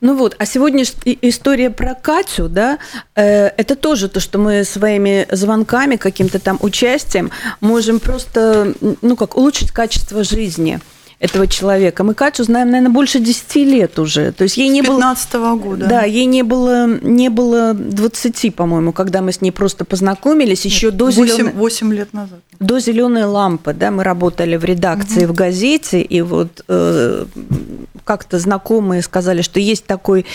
Ну 0.00 0.16
вот, 0.16 0.36
а 0.38 0.46
сегодня 0.46 0.84
история 1.22 1.70
про 1.70 1.94
Катю, 1.94 2.48
да, 2.48 2.78
э, 3.14 3.46
это 3.46 3.76
тоже 3.76 4.08
то, 4.08 4.20
что 4.20 4.38
мы 4.38 4.64
своими 4.64 5.26
звонками, 5.30 5.96
каким-то 5.96 6.38
там 6.38 6.58
участием 6.60 7.30
можем 7.60 8.00
просто, 8.00 8.74
ну 9.02 9.16
как, 9.16 9.36
улучшить 9.36 9.72
качество 9.72 10.24
жизни 10.24 10.80
этого 11.18 11.46
человека. 11.46 12.04
Мы 12.04 12.14
Катю 12.14 12.44
знаем, 12.44 12.70
наверное, 12.70 12.92
больше 12.92 13.20
10 13.20 13.56
лет 13.56 13.98
уже. 13.98 14.32
То 14.32 14.44
есть 14.44 14.58
ей 14.58 14.68
не 14.68 14.82
15 14.82 15.34
-го 15.34 15.38
было... 15.38 15.56
года. 15.56 15.86
Да, 15.86 16.02
ей 16.04 16.26
не 16.26 16.42
было, 16.42 16.86
не 16.86 17.30
было 17.30 17.72
20, 17.74 18.54
по-моему, 18.54 18.92
когда 18.92 19.22
мы 19.22 19.32
с 19.32 19.40
ней 19.40 19.50
просто 19.50 19.84
познакомились, 19.84 20.66
еще 20.66 20.90
до 20.90 21.06
8, 21.06 21.26
зеленой... 21.26 21.52
8 21.52 21.94
лет 21.94 22.12
назад. 22.12 22.40
До 22.60 22.80
зеленой 22.80 23.24
лампы, 23.24 23.72
да, 23.72 23.90
мы 23.90 24.04
работали 24.04 24.56
в 24.56 24.64
редакции 24.64 25.24
угу. 25.24 25.32
в 25.32 25.36
газете, 25.36 26.02
и 26.02 26.20
вот 26.20 26.64
э, 26.68 27.24
как-то 28.04 28.38
знакомые 28.38 29.02
сказали, 29.02 29.42
что 29.42 29.58
есть 29.58 29.86
такой 29.86 30.26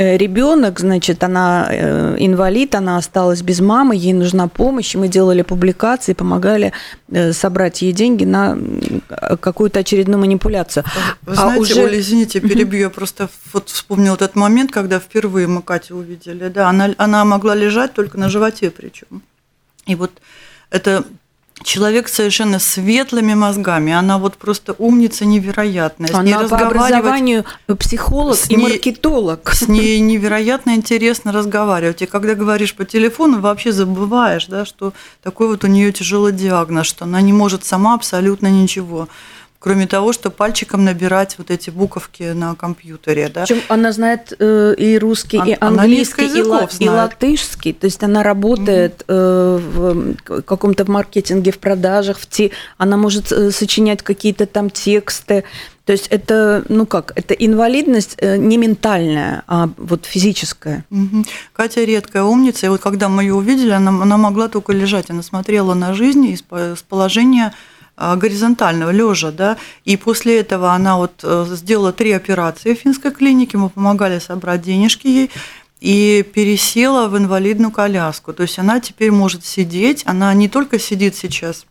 ребенок, 0.00 0.80
значит, 0.80 1.22
она 1.22 1.68
э, 1.70 2.16
инвалид, 2.18 2.74
она 2.74 2.96
осталась 2.96 3.42
без 3.42 3.60
мамы, 3.60 3.94
ей 3.94 4.14
нужна 4.14 4.48
помощь, 4.48 4.94
и 4.94 4.98
мы 4.98 5.08
делали 5.08 5.42
публикации, 5.42 6.14
помогали 6.14 6.72
э, 7.10 7.32
собрать 7.32 7.82
ей 7.82 7.92
деньги 7.92 8.24
на 8.24 8.58
какую-то 9.40 9.80
очередную 9.80 10.18
манипуляцию. 10.18 10.84
Вы 11.22 11.32
а 11.32 11.36
знаете, 11.36 11.60
уже... 11.60 11.84
Оля, 11.84 12.00
извините, 12.00 12.40
перебью, 12.40 12.80
я 12.80 12.90
просто 12.90 13.28
вот 13.52 13.68
вспомнила 13.68 14.14
этот 14.14 14.36
момент, 14.36 14.72
когда 14.72 14.98
впервые 14.98 15.46
мы 15.46 15.60
Катю 15.60 15.96
увидели, 15.96 16.48
да, 16.48 16.70
она, 16.70 16.94
она 16.96 17.24
могла 17.24 17.54
лежать 17.54 17.92
только 17.92 18.18
на 18.18 18.28
животе 18.28 18.70
причем. 18.70 19.22
И 19.86 19.94
вот 19.94 20.10
это 20.70 21.04
человек 21.62 22.08
совершенно 22.08 22.58
светлыми 22.58 23.34
мозгами. 23.34 23.92
Она 23.92 24.18
вот 24.18 24.36
просто 24.36 24.74
умница 24.78 25.24
невероятная. 25.24 26.08
С 26.08 26.14
Она 26.14 26.48
по 26.48 26.58
образованию 26.58 27.44
психолог 27.78 28.36
с 28.36 28.50
и 28.50 28.56
ней, 28.56 28.62
маркетолог. 28.62 29.50
С 29.52 29.68
ней 29.68 30.00
невероятно 30.00 30.74
интересно 30.74 31.32
разговаривать. 31.32 32.02
И 32.02 32.06
когда 32.06 32.34
говоришь 32.34 32.74
по 32.74 32.84
телефону, 32.84 33.40
вообще 33.40 33.72
забываешь, 33.72 34.46
да, 34.46 34.64
что 34.64 34.92
такой 35.22 35.48
вот 35.48 35.64
у 35.64 35.66
нее 35.66 35.92
тяжелый 35.92 36.32
диагноз, 36.32 36.86
что 36.86 37.04
она 37.04 37.20
не 37.20 37.32
может 37.32 37.64
сама 37.64 37.94
абсолютно 37.94 38.48
ничего 38.48 39.08
кроме 39.60 39.86
того, 39.86 40.12
что 40.14 40.30
пальчиком 40.30 40.84
набирать 40.84 41.36
вот 41.36 41.50
эти 41.50 41.68
буковки 41.68 42.32
на 42.32 42.54
компьютере. 42.54 43.28
Да? 43.28 43.42
Причем 43.42 43.60
она 43.68 43.92
знает 43.92 44.32
э, 44.38 44.74
и 44.76 44.98
русский, 44.98 45.38
и 45.46 45.56
английский, 45.60 46.26
и, 46.26 46.42
ла- 46.42 46.68
и 46.78 46.88
латышский. 46.88 47.74
То 47.74 47.84
есть 47.84 48.02
она 48.02 48.22
работает 48.22 49.04
э, 49.06 49.60
в 49.60 50.14
каком-то 50.42 50.90
маркетинге, 50.90 51.52
в 51.52 51.58
продажах, 51.58 52.18
в 52.18 52.26
те... 52.26 52.52
она 52.78 52.96
может 52.96 53.30
э, 53.32 53.50
сочинять 53.50 54.00
какие-то 54.00 54.46
там 54.46 54.70
тексты. 54.70 55.44
То 55.84 55.92
есть 55.92 56.06
это, 56.06 56.64
ну 56.70 56.86
как, 56.86 57.12
это 57.14 57.34
инвалидность 57.34 58.14
э, 58.16 58.38
не 58.38 58.56
ментальная, 58.56 59.42
а 59.46 59.68
вот 59.76 60.06
физическая. 60.06 60.86
Угу. 60.90 61.26
Катя 61.52 61.84
редкая 61.84 62.22
умница, 62.22 62.64
и 62.64 62.68
вот 62.70 62.80
когда 62.80 63.10
мы 63.10 63.24
ее 63.24 63.34
увидели, 63.34 63.72
она, 63.72 63.90
она 63.90 64.16
могла 64.16 64.48
только 64.48 64.72
лежать, 64.72 65.10
она 65.10 65.22
смотрела 65.22 65.74
на 65.74 65.92
жизнь 65.92 66.24
из, 66.26 66.40
из 66.40 66.82
положения 66.82 67.52
горизонтального, 68.16 68.90
лежа, 68.90 69.30
да, 69.30 69.56
и 69.84 69.96
после 69.96 70.40
этого 70.40 70.72
она 70.72 70.96
вот 70.96 71.20
э, 71.22 71.46
сделала 71.50 71.92
три 71.92 72.12
операции 72.12 72.74
в 72.74 72.78
финской 72.78 73.10
клинике, 73.10 73.58
мы 73.58 73.68
помогали 73.68 74.18
собрать 74.18 74.62
денежки 74.62 75.06
ей, 75.06 75.30
и 75.80 76.24
пересела 76.34 77.08
в 77.08 77.16
инвалидную 77.16 77.70
коляску. 77.70 78.32
То 78.32 78.42
есть 78.42 78.58
она 78.58 78.80
теперь 78.80 79.10
может 79.10 79.44
сидеть, 79.44 80.02
она 80.06 80.32
не 80.34 80.48
только 80.48 80.78
сидит 80.78 81.16
сейчас 81.16 81.64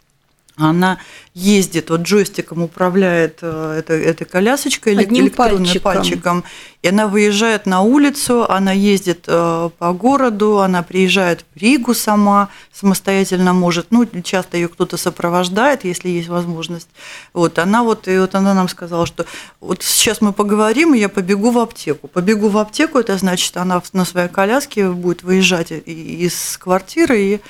она 0.60 0.98
ездит, 1.34 1.90
вот 1.90 2.02
джойстиком 2.02 2.64
управляет 2.64 3.40
э, 3.42 3.78
этой, 3.80 4.04
этой 4.04 4.26
колясочкой 4.26 4.98
Одним 4.98 5.26
электронным 5.26 5.64
пальчиком. 5.64 5.82
пальчиком, 5.82 6.44
и 6.82 6.88
она 6.90 7.08
выезжает 7.08 7.66
на 7.66 7.82
улицу, 7.82 8.46
она 8.50 8.72
ездит 8.72 9.24
э, 9.28 9.70
по 9.78 9.94
городу, 9.94 10.60
она 10.60 10.84
приезжает 10.84 11.46
в 11.54 11.58
Ригу 11.58 11.94
сама, 11.94 12.50
самостоятельно 12.74 13.54
может, 13.54 13.88
ну, 13.92 14.06
часто 14.24 14.58
ее 14.58 14.68
кто-то 14.68 14.98
сопровождает, 14.98 15.86
если 15.86 16.10
есть 16.10 16.28
возможность. 16.28 16.90
Вот, 17.34 17.58
она 17.58 17.84
вот, 17.84 18.08
и 18.08 18.18
вот 18.18 18.36
она 18.36 18.54
нам 18.54 18.68
сказала, 18.68 19.06
что 19.06 19.26
вот 19.62 19.82
сейчас 19.84 20.22
мы 20.22 20.34
поговорим, 20.34 20.94
и 20.94 21.00
я 21.00 21.10
побегу 21.10 21.52
в 21.52 21.60
аптеку. 21.60 22.08
Побегу 22.08 22.50
в 22.50 22.58
аптеку, 22.58 23.00
это 23.00 23.18
значит, 23.18 23.56
она 23.56 23.82
на 23.94 24.04
своей 24.04 24.30
коляске 24.30 24.90
будет 24.90 25.24
выезжать 25.24 25.72
из 25.72 26.58
квартиры 26.58 27.22
и 27.22 27.42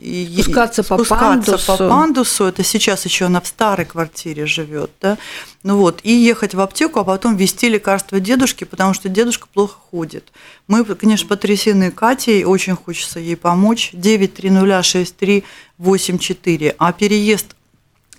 и 0.00 0.42
спускаться, 0.42 0.82
по, 0.82 0.96
спускаться 0.96 1.52
пандусу. 1.52 1.66
по 1.66 1.76
пандусу. 1.88 2.44
Это 2.44 2.64
сейчас 2.64 3.04
еще 3.04 3.26
она 3.26 3.40
в 3.40 3.46
старой 3.46 3.84
квартире 3.84 4.46
живет, 4.46 4.90
да. 5.00 5.18
Ну 5.62 5.76
вот, 5.76 6.00
и 6.02 6.12
ехать 6.12 6.54
в 6.54 6.60
аптеку, 6.60 7.00
а 7.00 7.04
потом 7.04 7.36
вести 7.36 7.68
лекарства 7.68 8.18
дедушке, 8.18 8.64
потому 8.64 8.94
что 8.94 9.10
дедушка 9.10 9.46
плохо 9.52 9.76
ходит. 9.90 10.32
Мы, 10.68 10.84
конечно, 10.84 11.28
потрясены 11.28 11.90
Катей, 11.90 12.44
очень 12.44 12.76
хочется 12.76 13.20
ей 13.20 13.36
помочь. 13.36 13.90
9306384. 13.92 16.74
А 16.78 16.92
переезд 16.92 17.56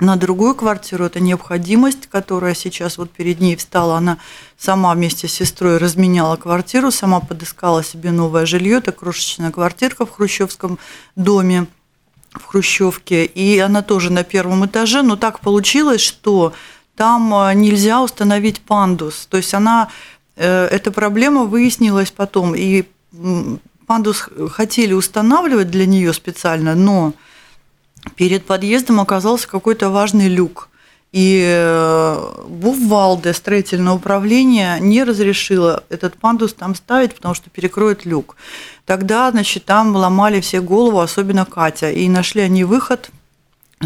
на 0.01 0.15
другую 0.15 0.55
квартиру. 0.55 1.05
Это 1.05 1.19
необходимость, 1.19 2.07
которая 2.07 2.55
сейчас 2.55 2.97
вот 2.97 3.11
перед 3.11 3.39
ней 3.39 3.55
встала. 3.55 3.97
Она 3.97 4.17
сама 4.57 4.93
вместе 4.95 5.27
с 5.27 5.33
сестрой 5.33 5.77
разменяла 5.77 6.35
квартиру, 6.35 6.89
сама 6.91 7.19
подыскала 7.19 7.83
себе 7.83 8.11
новое 8.11 8.47
жилье. 8.47 8.79
Это 8.79 8.91
крошечная 8.91 9.51
квартирка 9.51 10.07
в 10.07 10.11
хрущевском 10.11 10.79
доме 11.15 11.67
в 12.31 12.45
Хрущевке. 12.45 13.25
И 13.25 13.59
она 13.59 13.83
тоже 13.83 14.11
на 14.11 14.23
первом 14.23 14.65
этаже. 14.65 15.03
Но 15.03 15.15
так 15.17 15.39
получилось, 15.39 16.01
что 16.01 16.53
там 16.95 17.29
нельзя 17.53 18.01
установить 18.01 18.59
пандус. 18.59 19.27
То 19.29 19.37
есть 19.37 19.53
она, 19.53 19.89
э, 20.35 20.65
эта 20.65 20.91
проблема 20.91 21.43
выяснилась 21.43 22.09
потом. 22.09 22.55
И 22.55 22.85
пандус 23.85 24.27
хотели 24.49 24.93
устанавливать 24.93 25.69
для 25.69 25.85
нее 25.85 26.11
специально, 26.13 26.73
но 26.73 27.13
перед 28.15 28.45
подъездом 28.45 28.99
оказался 28.99 29.47
какой-то 29.47 29.89
важный 29.89 30.27
люк. 30.27 30.69
И 31.11 32.25
Буввалде, 32.47 33.33
строительное 33.33 33.93
управление, 33.93 34.79
не 34.79 35.03
разрешило 35.03 35.83
этот 35.89 36.15
пандус 36.15 36.53
там 36.53 36.73
ставить, 36.73 37.15
потому 37.15 37.35
что 37.35 37.49
перекроет 37.49 38.05
люк. 38.05 38.37
Тогда, 38.85 39.29
значит, 39.31 39.65
там 39.65 39.95
ломали 39.95 40.39
все 40.39 40.61
голову, 40.61 40.99
особенно 40.99 41.45
Катя. 41.45 41.91
И 41.91 42.07
нашли 42.07 42.41
они 42.41 42.63
выход– 42.63 43.09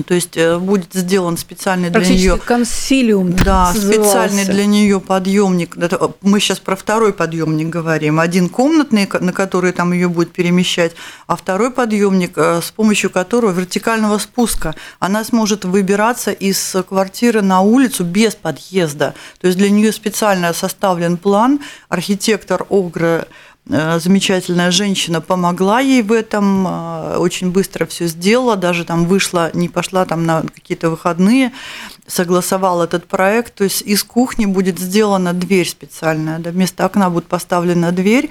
то 0.04 0.14
есть 0.14 0.38
будет 0.60 0.94
сделан 0.94 1.38
специальный 1.38 1.90
для 1.90 2.02
нее 2.02 2.38
консилиум. 2.38 3.34
Да, 3.34 3.74
специальный 3.74 4.46
для 4.46 4.66
нее 4.66 5.00
подъемник. 5.00 5.78
Мы 6.22 6.40
сейчас 6.40 6.60
про 6.60 6.76
второй 6.76 7.14
подъемник 7.14 7.70
говорим. 7.70 8.20
Один 8.20 8.50
комнатный, 8.50 9.08
на 9.20 9.34
который 9.34 9.72
там 9.72 9.94
ее 9.94 10.10
будет 10.10 10.32
перемещать, 10.32 10.94
а 11.28 11.36
второй 11.36 11.72
подъемник, 11.72 12.38
с 12.38 12.72
помощью 12.72 13.10
которого 13.10 13.52
вертикального 13.52 14.18
спуска 14.18 14.76
она 15.00 15.24
сможет 15.24 15.66
выбираться 15.66 16.32
из 16.32 16.76
квартиры 16.88 17.42
на 17.42 17.62
улицу 17.62 18.04
без 18.04 18.36
подъезда. 18.36 19.14
То 19.40 19.48
есть 19.48 19.58
для 19.58 19.70
нее 19.70 19.92
специально 19.92 20.54
составлен 20.54 21.18
план. 21.18 21.60
Архитектор 21.90 22.66
Огра 22.70 23.28
замечательная 23.68 24.70
женщина 24.72 25.22
помогла 25.22 25.80
ей 25.80 26.02
в 26.02 26.12
этом, 26.12 27.18
очень 27.20 27.52
быстро 27.52 27.86
все 27.86 28.08
сделала, 28.08 28.56
даже 28.56 28.86
там 28.86 29.06
вышла, 29.06 29.50
не 29.54 29.70
пошла 29.70 30.06
там 30.06 30.26
на 30.26 30.44
какие-то 30.44 30.90
выходные, 30.90 31.52
согласовал 32.06 32.84
этот 32.84 33.08
проект, 33.08 33.56
то 33.56 33.64
есть 33.64 33.82
из 33.82 34.04
кухни 34.04 34.46
будет 34.46 34.78
сделана 34.80 35.34
дверь 35.34 35.68
специальная, 35.68 36.40
да, 36.40 36.52
вместо 36.52 36.86
окна 36.86 37.10
будет 37.10 37.26
поставлена 37.26 37.92
дверь, 37.92 38.30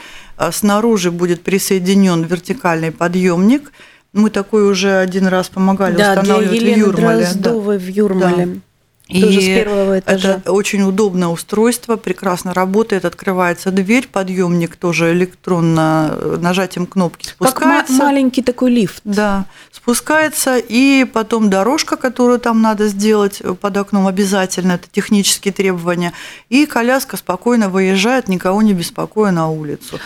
снаружи 0.53 1.11
будет 1.11 1.43
присоединен 1.43 2.23
вертикальный 2.23 2.93
подъемник. 2.93 3.73
Мы 4.13 4.31
такой 4.31 4.71
уже 4.71 4.99
один 4.99 5.27
раз 5.27 5.49
помогали 5.49 5.97
да, 5.97 6.11
устанавливать 6.13 6.61
для 6.61 6.71
Елены 6.71 6.85
в 6.85 6.87
Юрмале. 6.87 7.25
Дроздовой 7.25 7.79
в 7.79 7.89
Юрмале. 7.89 8.47
Да. 8.47 8.61
И 9.09 9.21
Тоже 9.21 9.41
с 9.43 9.45
первого 9.45 9.99
этажа. 9.99 10.37
это 10.37 10.53
очень 10.53 10.83
удобное 10.83 11.29
устройство, 11.29 11.97
прекрасно 11.97 12.55
работает, 12.55 13.05
открывается 13.05 13.71
дверь, 13.71 14.09
подъемник 14.11 14.77
тоже 14.77 15.13
электронно 15.13 16.17
нажатием 16.41 16.87
кнопки 16.87 17.27
спускается. 17.29 17.93
Как 17.93 18.03
маленький 18.03 18.43
такой 18.43 18.71
лифт. 18.71 19.03
Да, 19.05 19.45
спускается, 19.73 20.57
и 20.57 21.05
потом 21.05 21.51
дорожка, 21.51 21.97
которую 21.97 22.39
там 22.39 22.63
надо 22.63 22.89
сделать 22.89 23.43
под 23.61 23.77
окном 23.77 24.07
обязательно, 24.07 24.73
это 24.73 24.89
технические 24.91 25.53
требования, 25.53 26.15
и 26.49 26.65
коляска 26.65 27.19
спокойно 27.19 27.69
выезжает, 27.69 28.29
никого 28.29 28.63
не 28.63 28.73
беспокоя 28.73 29.33
на 29.33 29.51
улицу. 29.51 30.01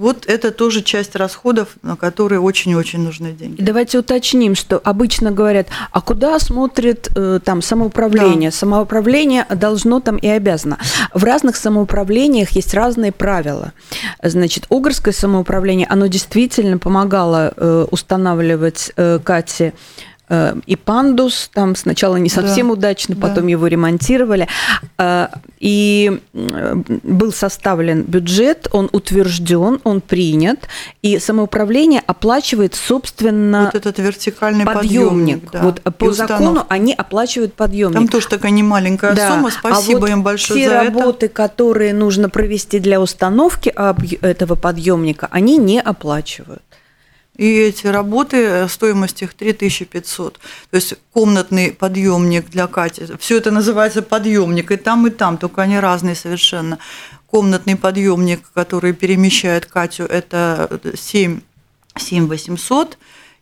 Вот 0.00 0.24
это 0.26 0.50
тоже 0.50 0.80
часть 0.80 1.14
расходов, 1.14 1.76
на 1.82 1.94
которые 1.94 2.40
очень-очень 2.40 3.00
нужны 3.00 3.32
деньги. 3.32 3.60
Давайте 3.60 3.98
уточним, 3.98 4.54
что 4.54 4.78
обычно 4.78 5.30
говорят, 5.30 5.66
а 5.92 6.00
куда 6.00 6.38
смотрит 6.38 7.10
э, 7.14 7.38
там 7.44 7.60
самоуправление? 7.60 8.48
Да. 8.48 8.56
Самоуправление 8.56 9.44
должно 9.54 10.00
там 10.00 10.16
и 10.16 10.26
обязано. 10.26 10.78
В 11.12 11.22
разных 11.22 11.56
самоуправлениях 11.56 12.48
есть 12.52 12.72
разные 12.72 13.12
правила. 13.12 13.74
Значит, 14.22 14.64
Угорское 14.70 15.12
самоуправление, 15.12 15.86
оно 15.86 16.06
действительно 16.06 16.78
помогало 16.78 17.52
э, 17.54 17.86
устанавливать 17.90 18.92
э, 18.96 19.18
Кате 19.22 19.74
и 20.30 20.76
пандус, 20.76 21.50
там 21.52 21.74
сначала 21.74 22.16
не 22.16 22.28
совсем 22.28 22.68
да, 22.68 22.72
удачно, 22.74 23.16
потом 23.16 23.44
да. 23.44 23.50
его 23.50 23.66
ремонтировали. 23.66 24.46
И 25.58 26.20
был 26.32 27.32
составлен 27.32 28.02
бюджет, 28.02 28.68
он 28.70 28.88
утвержден, 28.92 29.80
он 29.84 30.00
принят, 30.00 30.68
и 31.02 31.18
самоуправление 31.18 32.02
оплачивает, 32.06 32.74
собственно, 32.74 33.64
вот 33.64 33.74
этот 33.74 33.98
вертикальный 33.98 34.64
подъемник. 34.64 35.50
подъемник 35.50 35.50
да, 35.50 35.62
вот 35.62 35.82
по 35.96 36.12
закону 36.12 36.64
они 36.68 36.94
оплачивают 36.94 37.54
подъемник. 37.54 37.94
Там 37.94 38.08
тоже 38.08 38.28
такая 38.28 38.52
немаленькая 38.52 39.14
да. 39.14 39.32
сумма, 39.32 39.50
спасибо 39.50 39.98
а 39.98 40.00
вот 40.00 40.10
им 40.10 40.22
большое 40.22 40.60
те 40.60 40.68
за 40.68 40.84
работы, 40.84 41.26
это. 41.26 41.34
которые 41.34 41.92
нужно 41.92 42.30
провести 42.30 42.78
для 42.78 43.00
установки 43.00 43.74
этого 44.20 44.54
подъемника, 44.54 45.28
они 45.30 45.58
не 45.58 45.80
оплачивают. 45.80 46.62
И 47.40 47.56
эти 47.56 47.86
работы, 47.86 48.68
стоимость 48.68 49.22
их 49.22 49.32
3500. 49.32 50.34
То 50.34 50.74
есть 50.74 50.94
комнатный 51.10 51.72
подъемник 51.72 52.50
для 52.50 52.66
Кати. 52.66 53.06
Все 53.18 53.38
это 53.38 53.50
называется 53.50 54.02
подъемник. 54.02 54.70
И 54.70 54.76
там, 54.76 55.06
и 55.06 55.10
там, 55.10 55.38
только 55.38 55.62
они 55.62 55.80
разные 55.80 56.14
совершенно. 56.14 56.78
Комнатный 57.26 57.76
подъемник, 57.76 58.42
который 58.52 58.92
перемещает 58.92 59.64
Катю, 59.64 60.04
это 60.04 60.82
7, 60.94 61.40
7 61.96 62.26
800. 62.26 62.98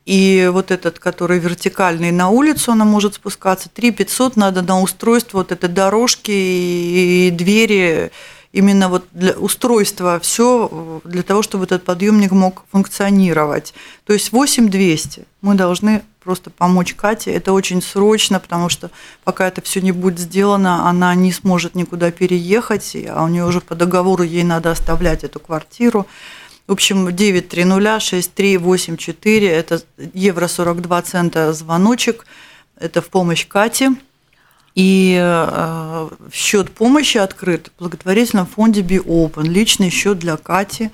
И 0.07 0.49
вот 0.53 0.71
этот, 0.71 1.01
который 1.01 1.41
вертикальный 1.41 2.13
на 2.13 2.29
улицу, 2.29 2.71
она 2.71 2.85
может 2.85 3.15
спускаться. 3.15 3.69
3 3.69 3.91
500 3.91 4.37
надо 4.37 4.63
на 4.63 4.81
устройство 4.81 5.39
вот 5.39 5.51
этой 5.51 5.69
дорожки 5.69 6.31
и 6.31 7.31
двери 7.33 8.13
именно 8.53 8.89
вот 8.89 9.05
для 9.13 9.33
устройства 9.33 10.19
все 10.21 11.01
для 11.05 11.23
того, 11.23 11.43
чтобы 11.43 11.65
этот 11.65 11.85
подъемник 11.85 12.33
мог 12.33 12.65
функционировать. 12.71 13.75
То 14.05 14.13
есть 14.13 14.33
8200 14.33 15.25
мы 15.43 15.55
должны 15.55 16.03
просто 16.21 16.51
помочь 16.51 16.95
Кате. 16.95 17.33
Это 17.33 17.53
очень 17.53 17.81
срочно, 17.81 18.41
потому 18.41 18.69
что 18.69 18.91
пока 19.25 19.49
это 19.49 19.63
все 19.63 19.81
не 19.81 19.93
будет 19.93 20.19
сделано, 20.19 20.89
она 20.89 21.15
не 21.15 21.33
сможет 21.33 21.75
никуда 21.75 22.11
переехать, 22.11 22.95
а 23.09 23.25
у 23.25 23.29
нее 23.29 23.47
уже 23.47 23.61
по 23.61 23.75
договору 23.75 24.25
ей 24.25 24.45
надо 24.45 24.71
оставлять 24.71 25.25
эту 25.25 25.41
квартиру. 25.41 26.07
В 26.67 26.73
общем, 26.73 27.09
930-6384, 27.09 29.49
это 29.49 29.81
евро 30.13 30.49
42 30.49 31.03
цента 31.03 31.53
звоночек, 31.55 32.27
это 32.79 33.01
в 33.01 33.09
помощь 33.09 33.47
Кате. 33.47 33.93
И 34.79 35.19
э, 35.21 36.09
счет 36.33 36.71
помощи 36.71 37.19
открыт 37.19 37.73
в 37.75 37.81
благотворительном 37.81 38.47
фонде 38.47 38.83
Be 38.83 39.05
Open, 39.05 39.43
личный 39.43 39.91
счет 39.91 40.21
для 40.21 40.37
Кати. 40.37 40.91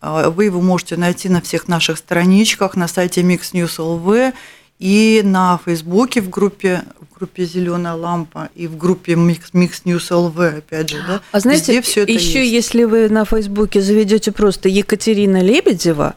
Э, 0.00 0.28
вы 0.28 0.46
его 0.46 0.60
можете 0.60 0.96
найти 0.96 1.28
на 1.28 1.40
всех 1.40 1.68
наших 1.68 1.98
страничках, 1.98 2.74
на 2.74 2.88
сайте 2.88 3.20
Mix 3.20 3.52
News 3.52 3.78
LV 3.78 4.34
и 4.80 5.20
на 5.22 5.60
Фейсбуке 5.64 6.20
в 6.20 6.30
группе, 6.30 6.82
в 6.98 7.16
группе 7.16 7.44
Зеленая 7.44 7.94
лампа 7.94 8.48
и 8.56 8.66
в 8.66 8.76
группе 8.76 9.12
Mix, 9.12 9.52
Mix 9.52 9.84
News 9.84 10.10
LV, 10.10 10.58
опять 10.58 10.90
же, 10.90 10.96
да. 11.06 11.20
А 11.30 11.38
знаете, 11.38 11.80
все 11.80 12.02
это 12.02 12.10
еще 12.10 12.40
есть. 12.40 12.52
если 12.52 12.82
вы 12.82 13.08
на 13.08 13.24
Фейсбуке 13.24 13.80
заведете 13.82 14.32
просто 14.32 14.68
Екатерина 14.68 15.40
Лебедева, 15.40 16.16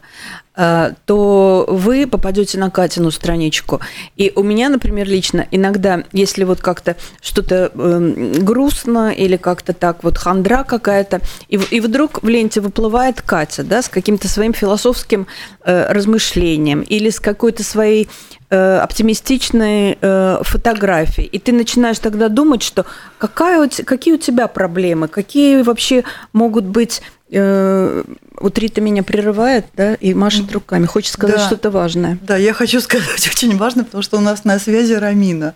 то 0.56 1.66
вы 1.68 2.06
попадете 2.06 2.58
на 2.58 2.70
Катину 2.70 3.10
страничку. 3.10 3.80
И 4.16 4.32
у 4.34 4.42
меня, 4.42 4.68
например, 4.70 5.06
лично 5.06 5.46
иногда, 5.50 6.04
если 6.12 6.44
вот 6.44 6.60
как-то 6.60 6.96
что-то 7.20 7.70
э, 7.74 8.34
грустно 8.38 9.12
или 9.12 9.36
как-то 9.36 9.72
так 9.72 10.02
вот 10.02 10.16
хандра 10.16 10.64
какая-то, 10.64 11.20
и, 11.48 11.56
и 11.56 11.80
вдруг 11.80 12.22
в 12.22 12.28
ленте 12.28 12.60
выплывает 12.60 13.20
Катя, 13.20 13.64
да, 13.64 13.82
с 13.82 13.88
каким-то 13.88 14.28
своим 14.28 14.52
философским 14.52 15.26
э, 15.64 15.92
размышлением 15.92 16.80
или 16.80 17.10
с 17.10 17.20
какой-то 17.20 17.62
своей 17.62 18.08
э, 18.50 18.78
оптимистичной 18.78 19.98
э, 20.00 20.38
фотографией. 20.42 21.26
И 21.26 21.38
ты 21.38 21.52
начинаешь 21.52 21.98
тогда 21.98 22.28
думать, 22.28 22.62
что 22.62 22.86
какая 23.18 23.64
у, 23.64 23.84
какие 23.84 24.14
у 24.14 24.18
тебя 24.18 24.46
проблемы, 24.46 25.08
какие 25.08 25.62
вообще 25.62 26.04
могут 26.32 26.64
быть 26.64 27.02
Э, 27.30 28.04
вот 28.38 28.58
Рита 28.58 28.80
меня 28.80 29.02
прерывает, 29.02 29.66
да, 29.74 29.94
и 29.94 30.14
машет 30.14 30.52
руками. 30.52 30.86
Хочет 30.86 31.12
сказать 31.12 31.36
да. 31.36 31.46
что-то 31.46 31.70
важное. 31.70 32.18
Да, 32.22 32.36
я 32.36 32.52
хочу 32.52 32.80
сказать 32.82 33.28
очень 33.28 33.56
важно, 33.56 33.84
потому 33.84 34.02
что 34.02 34.18
у 34.18 34.20
нас 34.20 34.44
на 34.44 34.58
связи 34.58 34.92
Рамина. 34.92 35.54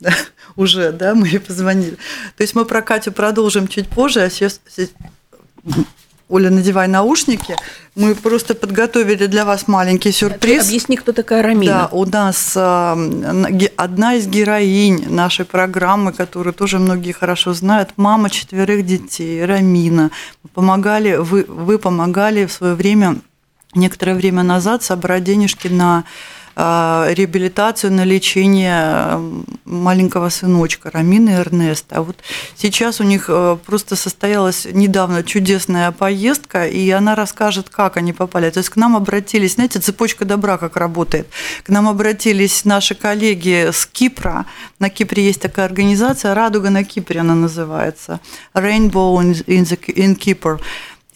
Да, 0.00 0.14
уже, 0.56 0.92
да, 0.92 1.14
мы 1.14 1.26
ей 1.26 1.40
позвонили. 1.40 1.96
То 2.36 2.42
есть 2.42 2.54
мы 2.54 2.64
про 2.64 2.82
Катю 2.82 3.12
продолжим 3.12 3.66
чуть 3.66 3.88
позже, 3.88 4.20
а 4.20 4.30
сейчас 4.30 4.60
Оля, 6.28 6.50
надевай 6.50 6.88
наушники. 6.88 7.56
Мы 7.94 8.14
просто 8.14 8.54
подготовили 8.54 9.26
для 9.26 9.44
вас 9.44 9.66
маленький 9.66 10.12
сюрприз. 10.12 10.64
Ты 10.64 10.68
объясни, 10.68 10.96
кто 10.96 11.12
такая 11.12 11.42
Рамина. 11.42 11.72
Да, 11.72 11.88
у 11.90 12.04
нас 12.04 12.56
одна 12.56 14.14
из 14.14 14.26
героинь 14.26 15.06
нашей 15.08 15.46
программы, 15.46 16.12
которую 16.12 16.52
тоже 16.52 16.78
многие 16.78 17.12
хорошо 17.12 17.54
знают, 17.54 17.90
мама 17.96 18.28
четверых 18.28 18.84
детей, 18.84 19.44
Рамина. 19.44 20.10
Помогали, 20.52 21.16
вы, 21.16 21.44
вы 21.48 21.78
помогали 21.78 22.44
в 22.44 22.52
свое 22.52 22.74
время, 22.74 23.16
некоторое 23.74 24.14
время 24.14 24.42
назад 24.42 24.82
собрать 24.82 25.24
денежки 25.24 25.68
на 25.68 26.04
Э, 26.04 26.37
реабилитацию, 26.58 27.92
на 27.92 28.04
лечение 28.04 28.82
э, 28.84 29.42
маленького 29.64 30.28
сыночка 30.28 30.90
Рамины 30.90 31.30
и 31.30 31.32
Эрнеста. 31.34 31.96
А 31.96 32.02
вот 32.02 32.16
сейчас 32.56 33.00
у 33.00 33.04
них 33.04 33.26
э, 33.28 33.56
просто 33.64 33.94
состоялась 33.94 34.66
недавно 34.70 35.22
чудесная 35.22 35.92
поездка, 35.92 36.66
и 36.66 36.90
она 36.90 37.14
расскажет, 37.14 37.68
как 37.68 37.96
они 37.96 38.12
попали. 38.12 38.50
То 38.50 38.58
есть 38.58 38.70
к 38.70 38.76
нам 38.76 38.96
обратились, 38.96 39.54
знаете, 39.54 39.78
цепочка 39.78 40.24
добра 40.24 40.58
как 40.58 40.76
работает. 40.76 41.28
К 41.62 41.68
нам 41.68 41.88
обратились 41.88 42.64
наши 42.64 42.96
коллеги 42.96 43.70
с 43.72 43.86
Кипра. 43.86 44.44
На 44.80 44.90
Кипре 44.90 45.24
есть 45.24 45.40
такая 45.40 45.66
организация 45.66 46.34
«Радуга 46.34 46.70
на 46.70 46.82
Кипре» 46.82 47.20
она 47.20 47.34
называется. 47.34 48.20
Rainbow 48.54 49.16
in, 49.20 49.64
the, 49.64 49.78
in 49.94 50.16
Kipper 50.16 50.60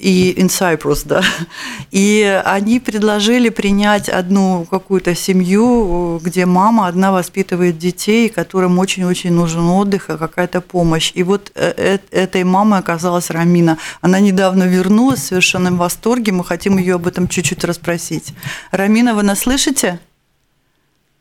и 0.02 0.34
in 0.36 0.48
Cyprus, 0.48 1.06
да. 1.06 1.22
И 1.92 2.42
они 2.44 2.80
предложили 2.80 3.50
принять 3.50 4.08
одну 4.08 4.66
какую-то 4.68 5.14
семью, 5.14 6.20
где 6.22 6.44
мама 6.44 6.88
одна 6.88 7.12
воспитывает 7.12 7.78
детей, 7.78 8.28
которым 8.28 8.78
очень-очень 8.80 9.32
нужен 9.32 9.68
отдых, 9.68 10.10
а 10.10 10.18
какая-то 10.18 10.60
помощь. 10.60 11.12
И 11.14 11.22
вот 11.22 11.52
э, 11.54 11.72
э, 11.76 11.98
этой 12.10 12.42
мамой 12.42 12.80
оказалась 12.80 13.30
Рамина. 13.30 13.78
Она 14.00 14.18
недавно 14.18 14.64
вернулась 14.64 15.20
в 15.20 15.26
совершенном 15.26 15.76
восторге. 15.76 16.32
Мы 16.32 16.44
хотим 16.44 16.78
ее 16.78 16.96
об 16.96 17.06
этом 17.06 17.28
чуть-чуть 17.28 17.62
расспросить. 17.62 18.34
Рамина, 18.72 19.14
вы 19.14 19.22
нас 19.22 19.40
слышите? 19.40 20.00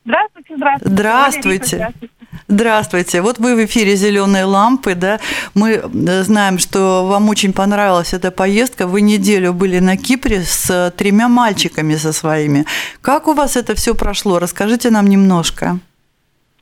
Здравствуйте, 0.06 0.56
здравствуйте. 0.56 0.96
Здравствуйте. 0.96 1.76
здравствуйте. 1.76 2.21
Здравствуйте. 2.48 3.22
Вот 3.22 3.40
вы 3.40 3.56
в 3.56 3.66
эфире 3.66 3.96
«Зеленые 3.96 4.46
лампы», 4.46 4.96
да? 4.96 5.20
Мы 5.54 5.72
э, 5.72 6.24
знаем, 6.24 6.60
что 6.60 7.06
вам 7.08 7.30
очень 7.30 7.54
понравилась 7.54 8.14
эта 8.14 8.32
поездка. 8.32 8.88
Вы 8.88 9.02
неделю 9.02 9.54
были 9.54 9.80
на 9.80 9.98
Кипре 9.98 10.44
с 10.44 10.94
тремя 10.98 11.28
мальчиками 11.28 11.96
со 11.96 12.14
своими. 12.14 12.66
Как 13.02 13.28
у 13.28 13.34
вас 13.34 13.56
это 13.58 13.76
все 13.76 13.96
прошло? 13.96 14.40
Расскажите 14.40 14.90
нам 14.90 15.08
немножко. 15.08 15.80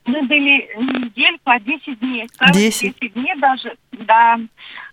Мы 0.05 0.23
были 0.23 0.67
недельку, 0.75 1.43
а 1.45 1.59
10 1.59 1.99
дней. 1.99 2.27
10? 2.51 2.95
10 2.99 3.13
дней 3.13 3.35
даже, 3.39 3.75
да, 3.91 4.39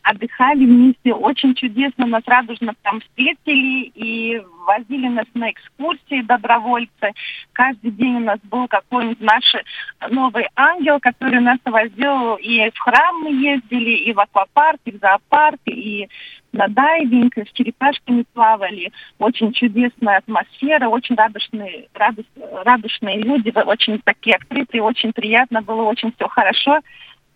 отдыхали 0.07 0.65
вместе. 0.65 1.13
Очень 1.13 1.55
чудесно 1.55 2.07
нас 2.07 2.23
радужно 2.27 2.75
там 2.83 3.01
встретили 3.01 3.91
и 3.95 4.41
возили 4.65 5.09
нас 5.09 5.27
на 5.35 5.51
экскурсии 5.51 6.23
добровольцы. 6.23 7.13
Каждый 7.53 7.91
день 7.91 8.17
у 8.17 8.21
нас 8.21 8.39
был 8.45 8.69
какой-нибудь 8.69 9.21
наш 9.21 9.45
новый 10.11 10.47
ангел, 10.55 11.01
который 11.01 11.41
нас 11.41 11.59
возил. 11.65 12.37
И 12.37 12.71
в 12.71 12.79
храм 12.79 13.17
мы 13.17 13.31
ездили, 13.31 13.91
и 13.91 14.13
в 14.13 14.21
аквапарк, 14.21 14.81
и 14.85 14.93
в 14.93 14.99
зоопарк, 14.99 15.61
и 15.67 16.09
на 16.53 16.69
дайвинг, 16.69 17.37
с 17.37 17.53
черепашками 17.53 18.25
плавали. 18.33 18.93
Очень 19.19 19.53
чудесная 19.53 20.19
атмосфера, 20.19 20.89
очень 20.89 21.17
радостные, 21.17 21.89
радость, 21.95 22.29
радостные 22.65 23.19
люди, 23.19 23.53
очень 23.55 24.01
такие 24.05 24.37
открытые, 24.37 24.83
очень 24.83 25.13
приятно 25.13 25.63
было, 25.63 25.83
очень 25.83 26.13
все 26.13 26.29
хорошо. 26.29 26.81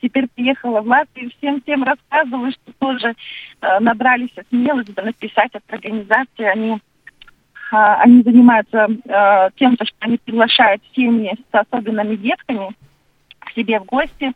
Теперь 0.00 0.28
приехала 0.28 0.80
в 0.80 0.86
Латвию, 0.86 1.30
всем 1.38 1.60
тем 1.60 1.82
рассказываю, 1.82 2.52
что 2.52 2.72
тоже 2.78 3.14
э, 3.60 3.78
набрались 3.80 4.30
смелости 4.48 4.98
написать 4.98 5.54
от 5.54 5.62
организации. 5.68 6.44
Они 6.44 6.72
э, 6.72 7.76
они 7.76 8.22
занимаются 8.22 8.88
э, 8.88 9.50
тем, 9.56 9.74
что 9.74 9.96
они 10.00 10.18
приглашают 10.18 10.82
семьи 10.94 11.36
с 11.50 11.54
особенными 11.54 12.16
детками 12.16 12.74
к 13.40 13.52
себе 13.52 13.80
в 13.80 13.84
гости 13.84 14.32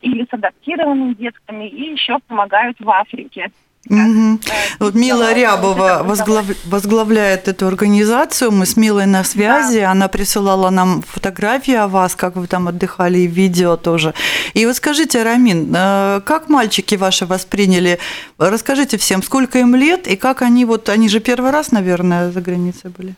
или 0.00 0.24
с 0.24 0.32
адаптированными 0.32 1.14
детками, 1.14 1.68
и 1.68 1.92
еще 1.92 2.18
помогают 2.26 2.78
в 2.80 2.88
Африке. 2.88 3.50
Угу. 3.88 4.40
Вот 4.80 4.94
Мила 4.94 5.32
Рябова 5.32 6.02
возглав... 6.02 6.44
возглавляет 6.64 7.48
эту 7.48 7.66
организацию. 7.66 8.50
Мы 8.50 8.66
с 8.66 8.76
Милой 8.76 9.06
на 9.06 9.24
связи. 9.24 9.80
Да. 9.80 9.92
Она 9.92 10.08
присылала 10.08 10.70
нам 10.70 11.02
фотографии 11.02 11.74
о 11.74 11.88
вас, 11.88 12.16
как 12.16 12.36
вы 12.36 12.46
там 12.46 12.68
отдыхали, 12.68 13.18
и 13.18 13.26
видео 13.26 13.76
тоже. 13.76 14.14
И 14.54 14.66
вот 14.66 14.76
скажите, 14.76 15.22
Рамин, 15.22 15.72
э, 15.74 16.20
как 16.24 16.48
мальчики 16.48 16.96
ваши 16.96 17.26
восприняли? 17.26 17.98
Расскажите 18.38 18.96
всем, 18.98 19.22
сколько 19.22 19.58
им 19.58 19.74
лет 19.74 20.08
и 20.08 20.16
как 20.16 20.42
они 20.42 20.64
вот, 20.64 20.88
они 20.88 21.08
же 21.08 21.20
первый 21.20 21.50
раз, 21.52 21.70
наверное, 21.72 22.30
за 22.32 22.40
границей 22.40 22.90
были? 22.90 23.14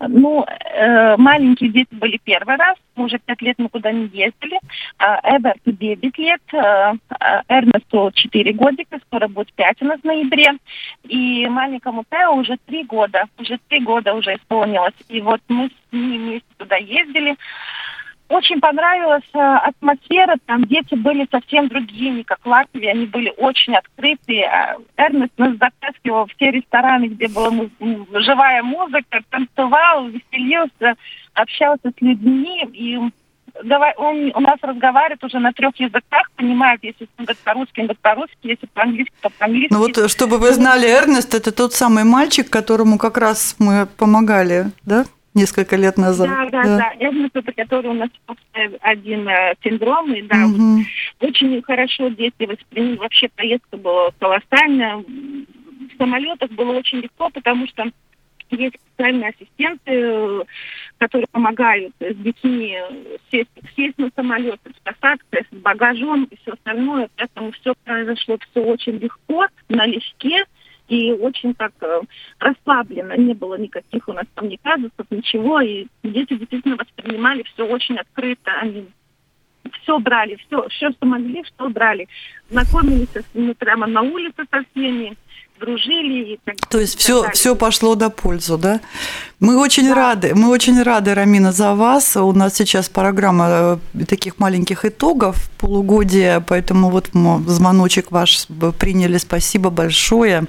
Ну, 0.00 0.44
э, 0.44 1.16
маленькие 1.16 1.70
дети 1.70 1.94
были 1.94 2.18
первый 2.22 2.56
раз, 2.56 2.76
уже 2.96 3.18
пять 3.18 3.42
лет 3.42 3.56
мы 3.58 3.68
куда 3.68 3.92
не 3.92 4.06
ездили. 4.06 4.58
Э, 4.98 5.36
Эберту 5.36 5.72
9 5.72 6.18
лет, 6.18 6.40
э, 6.52 6.58
э, 6.58 7.42
Эрнесту 7.48 8.10
4 8.12 8.52
годика, 8.52 8.98
скоро 9.06 9.28
будет 9.28 9.52
5 9.54 9.82
у 9.82 9.84
нас 9.86 10.00
в 10.00 10.04
ноябре. 10.04 10.52
И 11.04 11.46
маленькому 11.48 12.04
Тео 12.10 12.34
уже 12.34 12.56
3 12.66 12.84
года, 12.84 13.24
уже 13.38 13.58
3 13.68 13.80
года 13.80 14.14
уже 14.14 14.36
исполнилось. 14.36 14.94
И 15.08 15.20
вот 15.20 15.40
мы 15.48 15.68
с 15.68 15.92
ними 15.92 16.16
вместе 16.16 16.48
туда 16.56 16.76
ездили. 16.76 17.36
Очень 18.28 18.60
понравилась 18.60 19.28
э, 19.34 19.38
атмосфера, 19.38 20.36
там 20.46 20.64
дети 20.64 20.94
были 20.94 21.28
совсем 21.30 21.68
другие, 21.68 22.10
не 22.10 22.24
как 22.24 22.40
в 22.42 22.48
Латвии, 22.48 22.86
они 22.86 23.06
были 23.06 23.32
очень 23.36 23.74
открытые. 23.76 24.46
А 24.46 24.76
Эрнест 24.96 25.32
нас 25.36 25.56
затаскивал 25.58 26.26
в 26.26 26.34
те 26.34 26.50
рестораны, 26.50 27.06
где 27.06 27.28
была 27.28 27.50
живая 28.20 28.64
музыка, 28.64 29.20
танцевал, 29.30 30.08
веселился, 30.08 30.94
общался 31.34 31.90
с 31.96 32.00
людьми, 32.00 32.64
и 32.72 32.98
он 33.96 34.32
у 34.34 34.40
нас 34.40 34.58
разговаривает 34.60 35.22
уже 35.24 35.38
на 35.38 35.52
трех 35.52 35.74
языках, 35.76 36.30
понимает, 36.36 36.80
если 36.82 37.08
он 37.18 37.24
говорит 37.24 37.42
по-русски, 37.42 37.80
он 37.80 37.86
говорит 37.86 38.02
по-русски, 38.02 38.38
если 38.42 38.66
по-английски, 38.66 39.14
то 39.20 39.30
по-английски. 39.30 39.72
Ну 39.72 39.78
вот, 39.78 40.10
чтобы 40.10 40.38
вы 40.38 40.52
знали, 40.52 40.86
Эрнест– 40.86 41.32
это 41.34 41.52
тот 41.52 41.72
самый 41.72 42.04
мальчик, 42.04 42.50
которому 42.50 42.98
как 42.98 43.16
раз 43.16 43.56
мы 43.58 43.86
помогали, 43.86 44.72
да? 44.84 45.06
Несколько 45.36 45.76
лет 45.76 45.96
назад. 45.96 46.28
Да, 46.28 46.48
да, 46.50 46.62
да. 46.64 46.78
да. 46.78 46.92
Это 46.98 47.52
который 47.52 47.90
у 47.90 47.94
нас 47.94 48.08
один 48.80 49.28
э, 49.28 49.54
синдром, 49.62 50.12
и 50.12 50.22
да, 50.22 50.46
угу. 50.46 50.82
очень 51.20 51.62
хорошо 51.62 52.08
дети 52.08 52.44
восприняли. 52.44 52.96
Вообще 52.96 53.28
поездка 53.36 53.76
была 53.76 54.10
колоссальная. 54.18 54.96
В 54.96 55.96
самолетах 55.98 56.50
было 56.50 56.72
очень 56.72 56.98
легко, 56.98 57.30
потому 57.30 57.66
что 57.68 57.84
есть 58.50 58.76
специальные 58.92 59.30
ассистенты, 59.30 60.46
которые 60.98 61.26
помогают 61.32 61.92
с 62.00 62.14
детьми 62.16 62.78
сесть, 63.30 63.50
сесть 63.74 63.98
на 63.98 64.10
самолет, 64.14 64.60
с 64.64 64.80
посадкой, 64.80 65.46
с 65.50 65.56
багажом 65.56 66.24
и 66.24 66.36
все 66.36 66.52
остальное. 66.52 67.08
Поэтому 67.16 67.52
все 67.52 67.74
произошло 67.84 68.38
все 68.50 68.60
очень 68.62 68.98
легко, 68.98 69.46
налегке 69.68 70.44
и 70.88 71.12
очень 71.12 71.54
так 71.54 71.72
э, 71.80 72.00
расслабленно. 72.38 73.16
Не 73.16 73.34
было 73.34 73.58
никаких 73.58 74.08
у 74.08 74.12
нас 74.12 74.26
там 74.34 74.48
ни 74.48 74.56
казусов, 74.56 75.06
ничего. 75.10 75.60
И 75.60 75.86
дети 76.02 76.34
действительно 76.36 76.76
воспринимали 76.76 77.42
все 77.42 77.66
очень 77.66 77.96
открыто. 77.98 78.52
Они 78.60 78.88
все 79.82 79.98
брали, 79.98 80.36
все, 80.46 80.68
все, 80.68 80.90
что 80.90 81.06
могли, 81.06 81.44
что 81.44 81.68
брали. 81.68 82.08
Знакомились 82.50 83.08
с 83.08 83.34
ними 83.34 83.52
прямо 83.52 83.86
на 83.86 84.02
улице 84.02 84.44
со 84.50 84.64
всеми 84.70 85.16
дружили. 85.60 86.34
И 86.34 86.40
так, 86.44 86.56
То 86.68 86.78
есть 86.78 86.98
все, 86.98 87.30
все 87.32 87.54
пошло 87.54 87.94
до 87.94 88.10
пользу, 88.10 88.58
да? 88.58 88.80
Мы 89.40 89.58
очень 89.58 89.88
да. 89.88 89.94
рады, 89.94 90.34
мы 90.34 90.48
очень 90.48 90.82
рады, 90.82 91.14
Рамина, 91.14 91.52
за 91.52 91.74
вас. 91.74 92.16
У 92.16 92.32
нас 92.32 92.54
сейчас 92.54 92.88
программа 92.88 93.78
э, 93.94 94.04
таких 94.04 94.38
маленьких 94.38 94.84
итогов 94.84 95.50
полугодия, 95.58 96.40
поэтому 96.40 96.90
вот 96.90 97.10
звоночек 97.46 98.10
ваш 98.12 98.46
приняли, 98.78 99.18
спасибо 99.18 99.70
большое. 99.70 100.44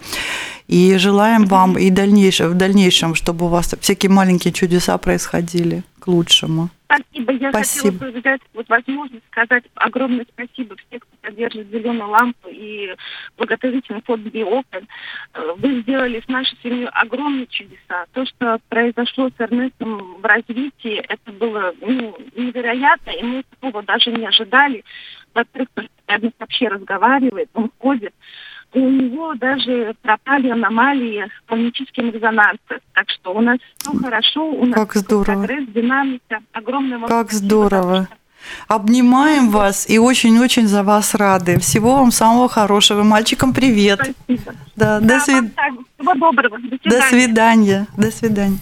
И 0.68 0.98
желаем 0.98 1.46
вам 1.46 1.78
и 1.78 1.90
дальнейшем, 1.90 2.50
в 2.50 2.56
дальнейшем, 2.56 3.16
чтобы 3.16 3.46
у 3.46 3.50
вас 3.50 3.74
всякие 3.80 4.12
маленькие 4.12 4.54
чудеса 4.54 4.98
происходили 4.98 5.84
к 6.00 6.08
лучшему. 6.08 6.70
Спасибо. 6.86 7.34
Я 7.34 7.50
Спасибо. 7.52 7.92
хотела 7.94 8.12
бы 8.12 8.20
взять 8.20 8.42
вот 8.54 8.70
возможность 8.70 9.26
сказать 9.32 9.64
огромное 9.76 10.26
спасибо 10.32 10.76
всем, 10.76 11.00
кто 11.00 11.10
поддерживает 11.22 11.70
«Зеленую 11.70 12.10
лампу» 12.10 12.50
и 12.50 12.96
благотворительный 13.38 14.02
фонд 14.04 14.24
«Биопен». 14.24 14.88
Вы 15.58 15.82
сделали 15.82 16.22
с 16.22 16.28
нашей 16.30 16.58
семьей 16.64 16.88
огромные 16.88 17.48
чудеса. 17.48 18.06
То, 18.14 18.26
что 18.26 18.60
произошло 18.70 19.30
с 19.30 19.42
Эрнестом 19.42 20.22
в 20.22 20.26
развитии, 20.26 21.04
это 21.10 21.32
было 21.34 21.74
ну, 21.82 22.18
невероятно, 22.36 23.12
и 23.12 23.24
мы 23.24 23.44
такого 23.50 23.84
даже 23.84 24.12
не 24.12 24.26
ожидали. 24.26 24.84
Во-первых, 25.34 25.70
Эрнест 26.08 26.36
вообще 26.40 26.70
разговаривает, 26.70 27.50
он 27.54 27.70
ходит. 27.80 28.14
И 28.74 28.80
у 28.80 28.90
него 28.90 29.34
даже 29.36 29.96
пропали 30.02 30.50
аномалии 30.50 31.26
с 31.26 31.50
магнетическим 31.52 32.12
резонансом. 32.12 32.78
Так 32.94 33.10
что 33.10 33.34
у 33.34 33.42
нас 33.42 33.58
все 33.78 33.94
хорошо, 33.98 34.46
у 34.52 34.66
нас 34.66 34.76
Как 34.76 34.94
здорово. 34.96 35.24
прогресс, 35.46 35.68
динамика, 35.70 36.40
огромное 36.52 37.00
Как 37.08 37.32
здорово. 37.32 38.08
Обнимаем 38.68 39.50
вас 39.50 39.90
и 39.90 39.98
очень-очень 39.98 40.68
за 40.68 40.84
вас 40.84 41.16
рады. 41.16 41.60
Всего 41.60 41.96
вам 41.98 42.12
самого 42.12 42.48
хорошего. 42.48 43.04
Мальчикам 43.04 43.54
привет. 43.54 44.00
Спасибо. 44.26 44.54
Да, 44.76 45.00
Да, 45.00 45.20
до, 45.20 45.20
свид-. 45.26 45.52
Всего 45.98 46.14
доброго. 46.14 46.58
До 46.60 46.70
до 46.70 46.78
свидания. 46.78 47.10
свидания. 47.10 47.88
До 47.98 48.12
свидания. 48.12 48.58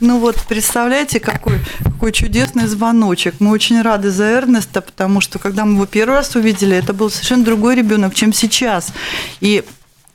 Ну 0.00 0.20
вот, 0.20 0.36
представляете, 0.48 1.18
какой, 1.18 1.58
какой 1.82 2.12
чудесный 2.12 2.66
звоночек. 2.66 3.34
Мы 3.40 3.50
очень 3.50 3.82
рады 3.82 4.10
за 4.10 4.24
Эрнеста, 4.24 4.80
потому 4.80 5.20
что 5.20 5.40
когда 5.40 5.64
мы 5.64 5.74
его 5.74 5.86
первый 5.86 6.14
раз 6.14 6.36
увидели, 6.36 6.76
это 6.76 6.92
был 6.92 7.10
совершенно 7.10 7.44
другой 7.44 7.74
ребенок, 7.74 8.14
чем 8.14 8.32
сейчас. 8.32 8.92
И 9.40 9.64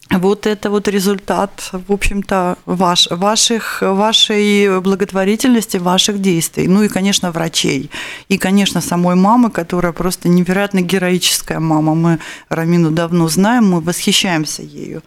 вот 0.09 0.45
это 0.45 0.69
вот 0.69 0.87
результат, 0.87 1.71
в 1.71 1.91
общем-то, 1.91 2.57
ваш, 2.65 3.07
ваших, 3.09 3.81
вашей 3.81 4.79
благотворительности, 4.81 5.77
ваших 5.77 6.21
действий. 6.21 6.67
Ну 6.67 6.83
и, 6.83 6.87
конечно, 6.87 7.31
врачей. 7.31 7.89
И, 8.27 8.37
конечно, 8.37 8.81
самой 8.81 9.15
мамы, 9.15 9.49
которая 9.49 9.91
просто 9.93 10.29
невероятно 10.29 10.81
героическая 10.81 11.59
мама. 11.59 11.95
Мы 11.95 12.19
Рамину 12.49 12.91
давно 12.91 13.27
знаем, 13.27 13.71
мы 13.71 13.81
восхищаемся 13.81 14.61
ею. 14.61 15.01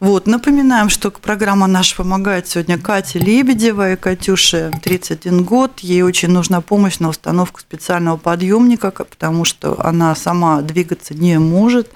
Вот, 0.00 0.26
напоминаем, 0.26 0.88
что 0.88 1.10
программа 1.10 1.66
наша 1.66 1.96
помогает 1.96 2.48
сегодня 2.48 2.78
Кате 2.78 3.18
Лебедевой. 3.18 3.96
Катюше 3.96 4.72
31 4.82 5.42
год. 5.44 5.80
Ей 5.80 6.02
очень 6.02 6.30
нужна 6.30 6.60
помощь 6.60 7.00
на 7.00 7.08
установку 7.08 7.60
специального 7.60 8.16
подъемника, 8.16 8.90
потому 8.90 9.44
что 9.44 9.84
она 9.84 10.14
сама 10.14 10.62
двигаться 10.62 11.14
не 11.14 11.38
может. 11.38 11.90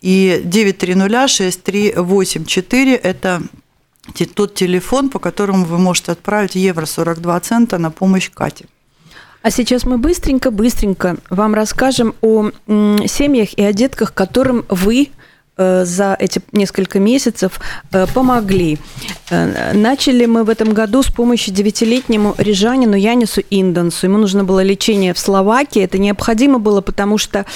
И 0.00 0.40
9306384– 0.44 3.00
это 3.02 3.42
тот 4.34 4.54
телефон, 4.54 5.10
по 5.10 5.18
которому 5.18 5.64
вы 5.64 5.78
можете 5.78 6.12
отправить 6.12 6.54
евро 6.54 6.86
42 6.86 7.40
цента 7.40 7.78
на 7.78 7.90
помощь 7.90 8.30
Кате. 8.30 8.66
А 9.42 9.50
сейчас 9.50 9.84
мы 9.84 9.98
быстренько-быстренько 9.98 11.16
вам 11.30 11.54
расскажем 11.54 12.14
о 12.20 12.50
семьях 12.66 13.54
и 13.54 13.62
о 13.62 13.72
детках, 13.72 14.12
которым 14.12 14.66
вы 14.68 15.10
за 15.58 16.16
эти 16.18 16.40
несколько 16.52 16.98
месяцев 17.00 17.60
э, 17.92 18.06
помогли. 18.12 18.78
Э, 19.30 19.72
Начали 19.72 20.26
мы 20.26 20.44
в 20.44 20.50
этом 20.50 20.72
году 20.74 21.02
с 21.02 21.06
помощью 21.06 21.54
девятилетнему 21.54 22.34
рижанину 22.38 22.94
Янису 22.96 23.42
Индансу. 23.50 24.06
Ему 24.06 24.18
нужно 24.18 24.44
было 24.44 24.62
лечение 24.62 25.14
в 25.14 25.18
Словакии. 25.18 25.82
Это 25.82 25.98
необходимо 25.98 26.58
было, 26.58 26.80
потому 26.82 27.16
что 27.18 27.46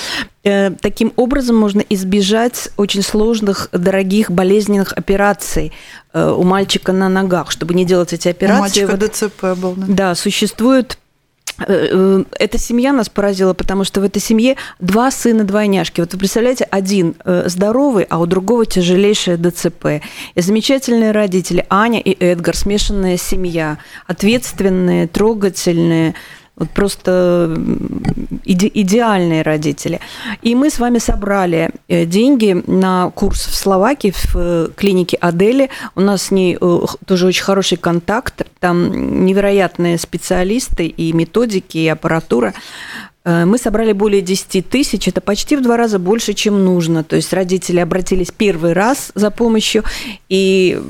э, 0.45 0.71
таким 0.81 1.13
образом 1.17 1.57
можно 1.57 1.81
избежать 1.91 2.71
очень 2.77 3.03
сложных, 3.03 3.69
дорогих, 3.73 4.31
болезненных 4.31 4.93
операций 4.95 5.73
э, 6.13 6.31
у 6.37 6.43
мальчика 6.43 6.93
на 6.93 7.09
ногах. 7.09 7.51
Чтобы 7.51 7.75
не 7.75 7.85
делать 7.85 8.13
эти 8.13 8.29
У 8.29 8.31
операции, 8.31 8.61
мальчика 8.85 8.97
вот- 8.97 9.01
ДЦП 9.13 9.43
был. 9.61 9.75
да. 9.77 9.87
да, 9.89 10.15
существует 10.15 10.93
э, 10.93 10.97
э, 10.97 11.10
эта 11.66 12.59
семья 12.59 12.92
нас 12.92 13.09
поразила, 13.09 13.55
потому 13.55 13.85
что 13.85 14.01
в 14.01 14.05
этой 14.05 14.20
семье 14.20 14.57
два 14.79 15.11
сына-двойняшки. 15.11 16.01
Вот 16.01 16.12
вы 16.12 16.18
представляете, 16.18 16.64
один 16.64 17.14
э, 17.25 17.44
здоровый, 17.46 18.05
а 18.09 18.18
у 18.18 18.27
другого 18.27 18.66
тяжелейшее 18.66 19.37
ДЦП. 19.37 20.03
И 20.35 20.40
замечательные 20.40 21.12
родители 21.12 21.66
Аня 21.68 22.01
и 22.01 22.12
Эдгар, 22.12 22.57
смешанная 22.57 23.16
семья, 23.16 23.79
ответственные, 24.07 25.07
трогательные, 25.07 26.14
вот 26.61 26.70
просто 26.70 27.57
иде- 28.44 28.70
идеальные 28.73 29.42
родители. 29.42 29.99
И 30.42 30.55
мы 30.55 30.68
с 30.68 30.79
вами 30.79 30.99
собрали 30.99 31.70
э, 31.88 32.05
деньги 32.05 32.62
на 32.66 33.11
курс 33.11 33.46
в 33.46 33.55
Словакии 33.55 34.11
в 34.11 34.37
э, 34.37 34.68
клинике 34.77 35.16
Адели. 35.16 35.70
У 35.96 36.01
нас 36.03 36.25
с 36.25 36.31
ней 36.31 36.59
э, 36.61 36.79
тоже 37.07 37.27
очень 37.27 37.44
хороший 37.44 37.79
контакт. 37.79 38.42
Там 38.59 39.25
невероятные 39.25 39.99
специалисты 39.99 40.87
и 40.87 41.12
методики, 41.14 41.79
и 41.79 41.88
аппаратура. 41.88 42.53
Э, 43.31 43.45
Мы 43.45 43.59
собрали 43.59 43.93
более 43.93 44.23
10 44.23 44.69
тысяч, 44.69 45.09
это 45.09 45.21
почти 45.21 45.57
в 45.57 45.62
два 45.62 45.77
раза 45.77 45.99
больше, 45.99 46.35
чем 46.35 46.64
нужно. 46.64 47.05
То 47.05 47.16
есть 47.16 47.33
родители 47.33 47.81
обратились 47.81 48.31
первый 48.31 48.73
раз 48.73 49.12
за 49.14 49.31
помощью 49.31 49.85
и 50.29 50.81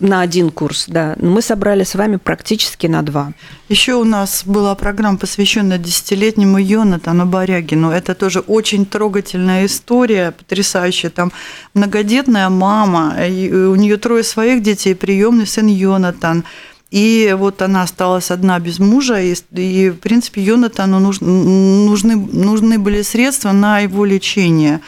на 0.00 0.20
один 0.20 0.50
курс, 0.50 0.84
да. 0.88 1.14
Но 1.18 1.30
Мы 1.30 1.42
собрали 1.42 1.84
с 1.84 1.94
вами 1.94 2.16
практически 2.16 2.86
на 2.86 3.02
два. 3.02 3.32
Еще 3.68 3.94
у 3.94 4.04
нас 4.04 4.42
была 4.46 4.74
программа, 4.74 5.18
посвященная 5.18 5.78
десятилетнему 5.78 6.58
Йонатану 6.58 7.26
Барягину. 7.26 7.90
Это 7.90 8.14
тоже 8.14 8.40
очень 8.40 8.86
трогательная 8.86 9.66
история, 9.66 10.32
потрясающая. 10.32 11.10
Там 11.10 11.32
многодетная 11.74 12.48
мама, 12.48 13.14
и 13.28 13.52
у 13.52 13.74
нее 13.74 13.96
трое 13.96 14.24
своих 14.24 14.62
детей, 14.62 14.94
приемный 14.94 15.46
сын 15.46 15.66
Йонатан. 15.66 16.44
И 16.90 17.34
вот 17.38 17.60
она 17.60 17.82
осталась 17.82 18.30
одна 18.30 18.58
без 18.58 18.78
мужа, 18.78 19.20
и, 19.20 19.34
и, 19.52 19.90
в 19.90 19.96
принципе, 19.96 20.42
Йонатану 20.42 21.00
нуж- 21.00 21.20
нужны, 21.20 22.16
нужны 22.16 22.78
были 22.78 23.02
средства 23.02 23.52
на 23.52 23.80
его 23.80 24.06
лечение. 24.06 24.80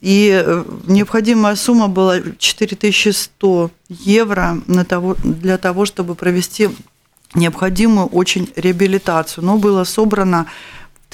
И 0.00 0.30
э, 0.44 0.64
необходимая 0.86 1.54
сумма 1.54 1.88
была 1.88 2.16
4100 2.38 3.70
евро 3.88 4.60
на 4.66 4.84
того, 4.84 5.16
для 5.22 5.56
того, 5.56 5.86
чтобы 5.86 6.16
провести 6.16 6.68
необходимую 7.34 8.08
очень 8.08 8.50
реабилитацию. 8.56 9.44
Но 9.44 9.56
было 9.56 9.84
собрано 9.84 10.46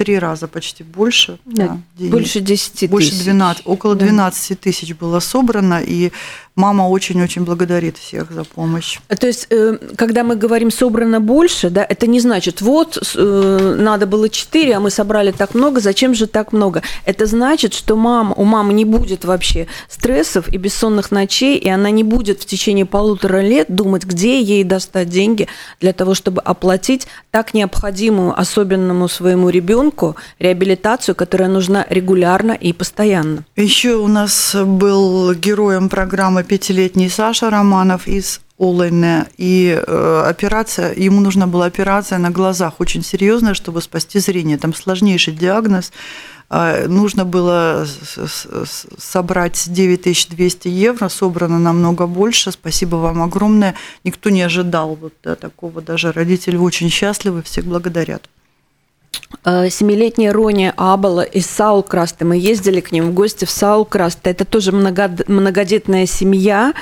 три 0.02 0.18
раза 0.18 0.48
почти 0.48 0.82
больше. 0.82 1.38
Да, 1.44 1.78
больше 1.96 2.40
10 2.40 2.90
Больше 2.90 3.10
тысяч. 3.10 3.22
12, 3.22 3.62
около 3.66 3.94
Да. 3.94 4.06
12 4.06 4.60
тысяч 4.60 4.94
было 4.94 5.20
собрано, 5.20 5.80
и 5.80 6.10
мама 6.56 6.88
очень-очень 6.88 7.44
благодарит 7.44 7.96
всех 7.98 8.32
за 8.32 8.42
помощь. 8.44 8.98
То 9.08 9.26
есть, 9.26 9.46
э, 9.50 9.78
когда 9.96 10.24
мы 10.24 10.34
говорим 10.34 10.72
собрано 10.72 11.20
больше, 11.20 11.70
да, 11.70 11.86
это 11.88 12.08
не 12.08 12.20
значит, 12.20 12.60
вот 12.60 12.98
э, 13.14 13.76
надо 13.78 14.06
было 14.06 14.28
4, 14.28 14.74
а 14.74 14.80
мы 14.80 14.90
собрали 14.90 15.30
так 15.30 15.54
много, 15.54 15.80
зачем 15.80 16.14
же 16.14 16.26
так 16.26 16.52
много? 16.52 16.82
Это 17.04 17.26
значит, 17.26 17.72
что 17.74 17.94
мама, 17.94 18.34
у 18.34 18.44
мамы 18.44 18.72
не 18.72 18.84
будет 18.84 19.24
вообще 19.24 19.68
стрессов 19.88 20.48
и 20.48 20.56
бессонных 20.58 21.12
ночей, 21.12 21.58
и 21.58 21.68
она 21.68 21.90
не 21.90 22.02
будет 22.02 22.42
в 22.42 22.46
течение 22.46 22.86
полутора 22.86 23.40
лет 23.40 23.66
думать, 23.68 24.04
где 24.04 24.40
ей 24.40 24.64
достать 24.64 25.08
деньги 25.08 25.46
для 25.80 25.92
того, 25.92 26.14
чтобы 26.14 26.42
оплатить 26.42 27.06
так 27.30 27.54
необходимую 27.54 28.38
особенному 28.38 29.08
своему 29.08 29.48
ребенку 29.48 29.91
реабилитацию, 30.38 31.14
которая 31.14 31.48
нужна 31.48 31.86
регулярно 31.88 32.52
и 32.52 32.72
постоянно. 32.72 33.44
Еще 33.56 33.96
у 33.96 34.08
нас 34.08 34.54
был 34.54 35.34
героем 35.34 35.88
программы 35.88 36.44
пятилетний 36.44 37.10
Саша 37.10 37.50
Романов 37.50 38.08
из 38.08 38.40
Олайне. 38.62 39.26
И 39.38 39.74
э, 39.74 40.22
операция, 40.26 40.94
ему 40.94 41.20
нужна 41.20 41.46
была 41.46 41.66
операция 41.66 42.18
на 42.18 42.30
глазах 42.30 42.74
очень 42.78 43.02
серьезная, 43.02 43.54
чтобы 43.54 43.82
спасти 43.82 44.20
зрение. 44.20 44.56
Там 44.56 44.72
сложнейший 44.72 45.34
диагноз. 45.34 45.92
Э, 46.48 46.86
Нужно 46.86 47.24
было 47.24 47.84
собрать 48.98 49.64
9200 49.66 50.68
евро, 50.68 51.08
собрано 51.08 51.58
намного 51.58 52.06
больше. 52.06 52.52
Спасибо 52.52 52.96
вам 52.96 53.22
огромное. 53.22 53.74
Никто 54.04 54.30
не 54.30 54.42
ожидал 54.42 54.94
вот 54.94 55.14
такого. 55.20 55.82
Даже 55.82 56.12
родители 56.12 56.56
очень 56.56 56.88
счастливы, 56.88 57.42
всех 57.42 57.64
благодарят. 57.64 58.28
Э, 59.44 59.68
Семилетняя 59.70 60.32
Рония 60.32 60.72
Абала 60.76 61.22
из 61.22 61.46
Саулкраста. 61.46 62.24
Мы 62.24 62.36
ездили 62.36 62.80
к 62.80 62.92
ним 62.92 63.10
в 63.10 63.14
гости 63.14 63.44
в 63.44 63.50
Саулкраст. 63.50 64.20
Это 64.24 64.44
тоже 64.44 64.70
многоде- 64.70 65.24
многодетная 65.26 66.06
семья. 66.06 66.74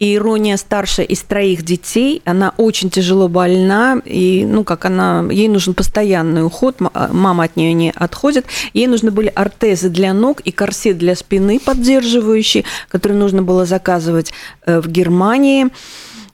И 0.00 0.18
Рония 0.18 0.56
старшая 0.56 1.06
из 1.06 1.22
троих 1.22 1.62
детей. 1.62 2.22
Она 2.24 2.52
очень 2.56 2.90
тяжело 2.90 3.28
больна. 3.28 4.00
И, 4.04 4.44
ну, 4.44 4.64
как 4.64 4.84
она... 4.84 5.28
Ей 5.30 5.48
нужен 5.48 5.74
постоянный 5.74 6.44
уход. 6.44 6.76
А, 6.92 7.08
Мама 7.12 7.44
от 7.44 7.56
нее 7.56 7.72
не 7.72 7.92
отходит. 7.94 8.46
Ей 8.72 8.88
нужны 8.88 9.12
были 9.12 9.28
ортезы 9.28 9.88
для 9.88 10.12
ног 10.12 10.40
и 10.40 10.50
корсет 10.50 10.98
для 10.98 11.14
спины 11.14 11.60
поддерживающий, 11.60 12.64
который 12.88 13.16
нужно 13.16 13.42
было 13.42 13.64
заказывать 13.64 14.32
э, 14.66 14.80
в 14.80 14.88
Германии. 14.88 15.68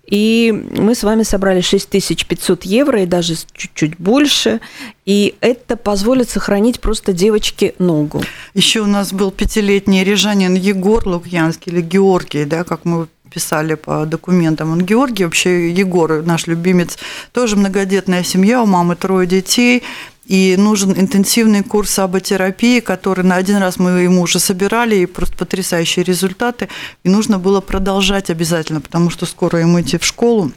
И 0.07 0.53
мы 0.53 0.95
с 0.95 1.03
вами 1.03 1.23
собрали 1.23 1.61
6500 1.61 2.65
евро 2.65 3.03
и 3.03 3.07
даже 3.07 3.35
чуть-чуть 3.53 3.99
больше. 3.99 4.61
И 5.07 5.35
это 5.41 5.77
позволит 5.77 6.29
сохранить 6.29 6.81
просто 6.81 7.13
девочке 7.13 7.75
ногу. 7.79 8.23
Еще 8.55 8.81
у 8.81 8.87
нас 8.87 9.13
был 9.13 9.31
пятилетний 9.31 10.05
рижанин 10.05 10.55
Егор 10.55 11.07
Лукьянский 11.07 11.73
или 11.73 11.81
Георгий, 11.81 12.45
да, 12.45 12.65
как 12.65 12.85
мы 12.85 13.09
написали 13.25 13.75
по 13.75 14.07
документам. 14.07 14.71
Он 14.71 14.81
Георгий, 14.81 15.25
вообще 15.25 15.71
Егор, 15.71 16.23
наш 16.23 16.47
любимец, 16.47 16.99
тоже 17.33 17.57
многодетная 17.57 18.23
семья, 18.23 18.63
у 18.63 18.67
мамы 18.67 18.95
трое 18.95 19.27
детей. 19.27 19.83
И 20.27 20.57
нужен 20.57 20.93
интенсивный 20.93 21.63
курс 21.63 21.99
аботерапии, 21.99 22.81
который 22.81 23.25
на 23.25 23.37
один 23.37 23.59
раз 23.59 23.79
мы 23.79 23.91
ему 24.01 24.23
уже 24.23 24.39
собирали, 24.39 24.97
и 24.97 25.07
просто 25.07 25.37
потрясающие 25.37 26.05
результаты. 26.05 26.69
И 27.05 27.09
нужно 27.09 27.39
было 27.39 27.61
продолжать 27.61 28.31
обязательно, 28.31 28.81
потому 28.81 29.11
что 29.11 29.27
скоро 29.27 29.61
ему 29.61 29.81
идти 29.81 29.99
в 29.99 30.05
школу. 30.05 30.53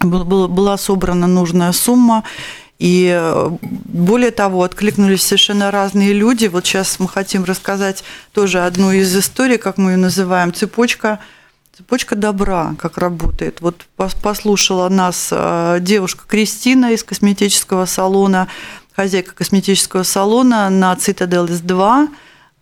Была 0.00 0.76
собрана 0.76 1.26
нужная 1.26 1.72
сумма, 1.72 2.24
и 2.78 3.10
э, 3.18 3.50
более 3.62 4.30
того, 4.30 4.62
откликнулись 4.62 5.22
совершенно 5.22 5.70
разные 5.70 6.12
люди. 6.12 6.46
Вот 6.46 6.66
сейчас 6.66 6.98
мы 6.98 7.08
хотим 7.08 7.44
рассказать 7.44 8.04
тоже 8.32 8.60
одну 8.60 8.92
из 8.92 9.16
историй, 9.16 9.56
как 9.56 9.78
мы 9.78 9.92
ее 9.92 9.96
называем, 9.96 10.52
цепочка 10.52 11.20
Цепочка 11.76 12.16
добра, 12.16 12.74
как 12.78 12.96
работает. 12.96 13.60
Вот 13.60 13.84
послушала 13.96 14.88
нас 14.88 15.28
э, 15.30 15.76
девушка 15.82 16.22
Кристина 16.26 16.92
из 16.92 17.04
косметического 17.04 17.84
салона, 17.84 18.48
хозяйка 18.96 19.34
косметического 19.34 20.04
салона 20.04 20.70
на 20.70 20.96
Цитадель 20.96 21.48
2 21.48 22.08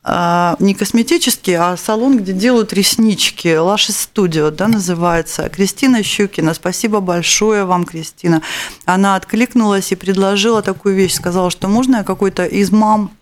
а, 0.06 0.56
не 0.58 0.74
косметический, 0.74 1.56
а 1.56 1.76
салон, 1.78 2.18
где 2.18 2.32
делают 2.32 2.74
реснички. 2.74 3.56
Лаши 3.56 3.92
Студио, 3.92 4.50
да, 4.50 4.68
называется. 4.68 5.48
Кристина 5.48 6.02
Щукина. 6.02 6.52
Спасибо 6.52 7.00
большое 7.00 7.64
вам, 7.64 7.84
Кристина. 7.84 8.42
Она 8.84 9.16
откликнулась 9.16 9.92
и 9.92 9.96
предложила 9.96 10.60
такую 10.60 10.94
вещь. 10.94 11.14
Сказала, 11.14 11.50
что 11.50 11.68
можно 11.68 11.96
я 11.96 12.04
какой-то 12.04 12.44
из 12.44 12.70
мам 12.70 13.12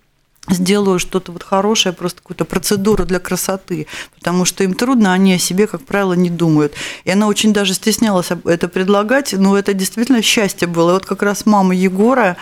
сделаю 0.48 0.98
что-то 0.98 1.30
вот 1.30 1.44
хорошее, 1.44 1.92
просто 1.92 2.20
какую-то 2.20 2.44
процедуру 2.44 3.04
для 3.04 3.20
красоты, 3.20 3.86
потому 4.18 4.44
что 4.44 4.64
им 4.64 4.74
трудно, 4.74 5.12
они 5.12 5.34
о 5.34 5.38
себе, 5.38 5.68
как 5.68 5.84
правило, 5.84 6.14
не 6.14 6.30
думают. 6.30 6.74
И 7.04 7.10
она 7.12 7.28
очень 7.28 7.52
даже 7.52 7.74
стеснялась 7.74 8.30
это 8.44 8.66
предлагать, 8.66 9.34
но 9.34 9.56
это 9.56 9.72
действительно 9.72 10.20
счастье 10.20 10.66
было. 10.66 10.90
И 10.90 10.94
вот 10.94 11.06
как 11.06 11.22
раз 11.22 11.46
мама 11.46 11.76
Егора, 11.76 12.36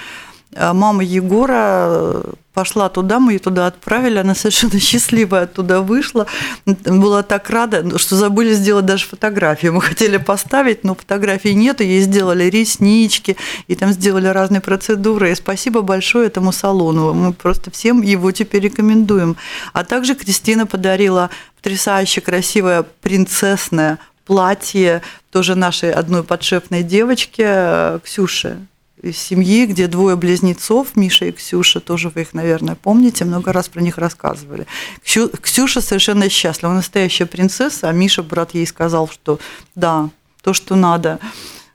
мама 0.57 1.05
Егора 1.05 1.87
э, 1.89 2.33
пошла 2.53 2.89
туда, 2.89 3.21
мы 3.21 3.35
ее 3.35 3.39
туда 3.39 3.69
отправили, 3.69 4.19
она 4.19 4.35
совершенно 4.35 4.81
счастливая 4.81 5.45
оттуда 5.45 5.81
вышла, 5.81 6.27
была 6.67 7.23
так 7.23 7.49
рада, 7.51 7.99
что 7.99 8.17
забыли 8.17 8.53
сделать 8.55 8.85
даже 8.85 9.07
фотографию. 9.07 9.73
Мы 9.75 9.81
хотели 9.81 10.17
поставить, 10.17 10.83
но 10.83 10.95
фотографий 10.95 11.55
нет, 11.55 11.81
и 11.81 11.87
ей 11.87 12.01
сделали 12.01 12.45
реснички, 12.45 13.37
и 13.69 13.77
там 13.77 13.93
сделали 13.93 14.27
разные 14.27 14.61
процедуры. 14.61 15.31
И 15.31 15.35
спасибо 15.37 15.83
большое 15.83 16.27
этому 16.27 16.53
салону, 16.53 17.15
мы 17.15 17.33
просто 17.33 17.71
всем 17.71 18.03
его 18.03 18.33
теперь 18.33 18.63
рекомендуем. 18.65 19.37
А 19.73 19.85
также 19.85 20.17
Кристина 20.17 20.67
подарила 20.67 21.31
потрясающе 21.57 22.21
красивое 22.21 22.85
принцессное 23.03 23.99
платье 24.27 25.03
тоже 25.31 25.55
нашей 25.55 25.93
одной 25.93 26.25
подшефной 26.25 26.83
девочке 26.83 27.45
э, 27.47 27.99
Ксюше 28.05 28.67
семьи, 29.15 29.67
где 29.67 29.87
двое 29.87 30.17
близнецов, 30.17 30.97
Миша 30.97 31.27
и 31.27 31.33
Ксюша, 31.33 31.81
тоже 31.81 32.11
вы 32.15 32.23
их, 32.23 32.35
наверное, 32.35 32.75
помните, 32.75 33.25
много 33.25 33.53
раз 33.53 33.69
про 33.69 33.81
них 33.81 33.99
рассказывали. 33.99 34.67
Ксюша 35.03 35.81
совершенно 35.81 36.29
счастлива, 36.29 36.73
настоящая 36.73 37.27
принцесса, 37.27 37.89
а 37.89 37.93
Миша, 37.93 38.23
брат, 38.23 38.55
ей 38.55 38.67
сказал, 38.67 39.09
что 39.09 39.39
да, 39.75 40.11
то, 40.43 40.53
что 40.53 40.77
надо. 40.77 41.19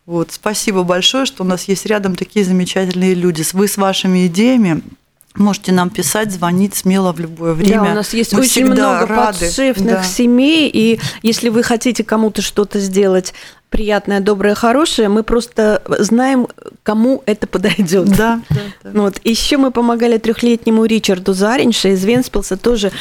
Вот, 0.06 0.32
спасибо 0.32 0.84
большое, 0.84 1.26
что 1.26 1.44
у 1.44 1.48
нас 1.48 1.68
есть 1.68 1.86
рядом 1.86 2.16
такие 2.16 2.46
замечательные 2.46 3.16
люди. 3.16 3.44
Вы 3.54 3.68
с 3.68 3.78
вашими 3.78 4.28
идеями 4.28 4.84
Можете 5.36 5.74
нам 5.74 5.90
писать, 5.90 6.32
звонить 6.32 6.76
смело 6.76 7.12
в 7.12 7.20
любое 7.20 7.54
время. 7.54 7.84
Да, 7.84 7.92
у 7.92 7.96
нас 7.96 8.14
есть 8.14 8.32
Мы 8.32 8.42
очень 8.42 8.66
много 8.66 9.06
рады. 9.06 9.40
подшефных 9.40 9.96
да. 9.96 10.04
семей, 10.04 10.70
и 10.74 11.00
если 11.24 11.50
вы 11.50 11.62
хотите 11.62 12.06
кому-то 12.06 12.42
что-то 12.42 12.80
сделать 12.80 13.34
приятное, 13.70 14.20
доброе, 14.20 14.56
хорошее, 14.56 15.10
мы 15.10 15.24
просто 15.24 15.82
знаем, 15.88 16.48
кому 16.84 17.24
это 17.26 17.48
подойдет. 17.48 18.06
Да. 18.16 18.42
да, 18.50 18.62
да. 18.84 19.02
Вот. 19.02 19.20
Еще 19.24 19.58
мы 19.58 19.72
помогали 19.72 20.18
трехлетнему 20.18 20.86
Ричарду 20.86 21.34
Заринша 21.34 21.90
из 21.90 22.04
Венспилса, 22.06 22.56
тоже 22.56 22.92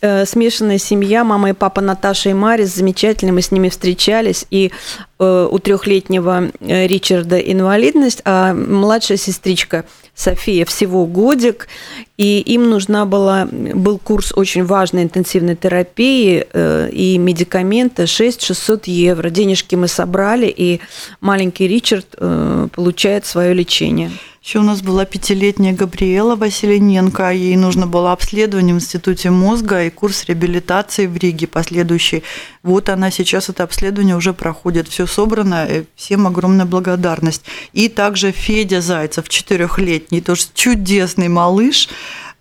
э, 0.00 0.24
смешанная 0.24 0.78
семья, 0.78 1.24
мама 1.24 1.50
и 1.50 1.52
папа 1.52 1.80
Наташа 1.80 2.30
и 2.30 2.34
Марис, 2.34 2.74
замечательно, 2.74 3.32
мы 3.32 3.42
с 3.42 3.50
ними 3.50 3.68
встречались, 3.68 4.46
и 4.50 4.72
э, 5.18 5.48
у 5.50 5.58
трехлетнего 5.58 6.50
э, 6.60 6.86
Ричарда 6.86 7.38
инвалидность, 7.38 8.22
а 8.24 8.54
младшая 8.54 9.18
сестричка 9.18 9.84
София 10.22 10.64
всего 10.64 11.04
годик, 11.06 11.68
и 12.16 12.40
им 12.40 12.70
нужна 12.70 13.04
была, 13.06 13.48
был 13.50 13.98
курс 13.98 14.32
очень 14.36 14.64
важной 14.64 15.02
интенсивной 15.02 15.56
терапии 15.56 16.46
э, 16.52 16.90
и 16.92 17.18
медикаменты 17.18 18.06
6 18.06 18.40
600 18.40 18.86
евро. 18.86 19.30
Денежки 19.30 19.74
мы 19.74 19.88
собрали, 19.88 20.46
и 20.46 20.80
маленький 21.20 21.66
Ричард 21.66 22.06
э, 22.16 22.68
получает 22.72 23.26
свое 23.26 23.52
лечение. 23.52 24.10
Еще 24.42 24.58
у 24.58 24.62
нас 24.62 24.82
была 24.82 25.04
пятилетняя 25.04 25.72
Габриэла 25.72 26.34
Василененко. 26.34 27.30
Ей 27.30 27.54
нужно 27.54 27.86
было 27.86 28.10
обследование 28.10 28.74
в 28.74 28.78
Институте 28.78 29.30
мозга 29.30 29.84
и 29.84 29.90
курс 29.90 30.24
реабилитации 30.24 31.06
в 31.06 31.16
Риге 31.16 31.46
последующий. 31.46 32.24
Вот 32.64 32.88
она 32.88 33.12
сейчас 33.12 33.48
это 33.48 33.62
обследование 33.62 34.16
уже 34.16 34.32
проходит. 34.32 34.88
Все 34.88 35.06
собрано. 35.06 35.68
Всем 35.94 36.26
огромная 36.26 36.66
благодарность. 36.66 37.44
И 37.72 37.88
также 37.88 38.32
Федя 38.32 38.80
Зайцев, 38.80 39.28
четырехлетний, 39.28 40.20
тоже 40.20 40.46
чудесный 40.54 41.28
малыш. 41.28 41.88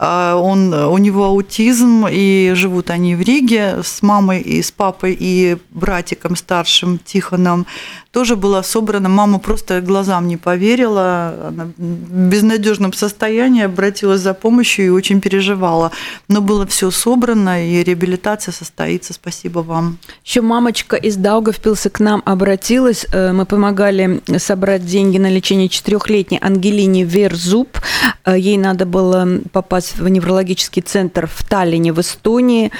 А, 0.03 0.35
он, 0.35 0.73
у 0.73 0.97
него 0.97 1.25
аутизм, 1.25 2.07
и 2.09 2.53
живут 2.55 2.89
они 2.89 3.13
в 3.13 3.21
Риге 3.21 3.83
с 3.83 4.01
мамой 4.01 4.41
и 4.41 4.63
с 4.63 4.71
папой 4.71 5.15
и 5.17 5.57
братиком 5.69 6.35
старшим 6.35 6.97
Тихоном. 6.97 7.67
Тоже 8.11 8.35
была 8.35 8.63
собрана, 8.63 9.09
мама 9.09 9.37
просто 9.37 9.79
глазам 9.79 10.27
не 10.27 10.37
поверила, 10.37 11.47
она 11.49 11.69
в 11.77 12.29
безнадежном 12.29 12.93
состоянии 12.93 13.63
обратилась 13.63 14.21
за 14.21 14.33
помощью 14.33 14.87
и 14.87 14.89
очень 14.89 15.21
переживала. 15.21 15.91
Но 16.27 16.41
было 16.41 16.65
все 16.65 16.89
собрано, 16.89 17.63
и 17.63 17.83
реабилитация 17.83 18.51
состоится. 18.53 19.13
Спасибо 19.13 19.59
вам. 19.59 19.99
Еще 20.25 20.41
мамочка 20.41 20.95
из 20.95 21.15
Даугавпилса 21.15 21.91
к 21.91 21.99
нам 21.99 22.23
обратилась. 22.25 23.05
Э, 23.13 23.33
мы 23.33 23.45
помогали 23.45 24.19
собрать 24.39 24.83
деньги 24.83 25.19
на 25.19 25.29
лечение 25.29 25.69
четырехлетней 25.69 26.39
Ангелине 26.41 27.03
Верзуб. 27.03 27.77
Э, 28.25 28.37
ей 28.37 28.57
надо 28.57 28.85
было 28.85 29.27
попасть 29.51 29.97
в 29.97 30.07
неврологический 30.07 30.81
центр 30.81 31.27
в 31.27 31.43
Таллине, 31.43 31.93
в 31.93 31.99
Эстонии. 31.99 32.71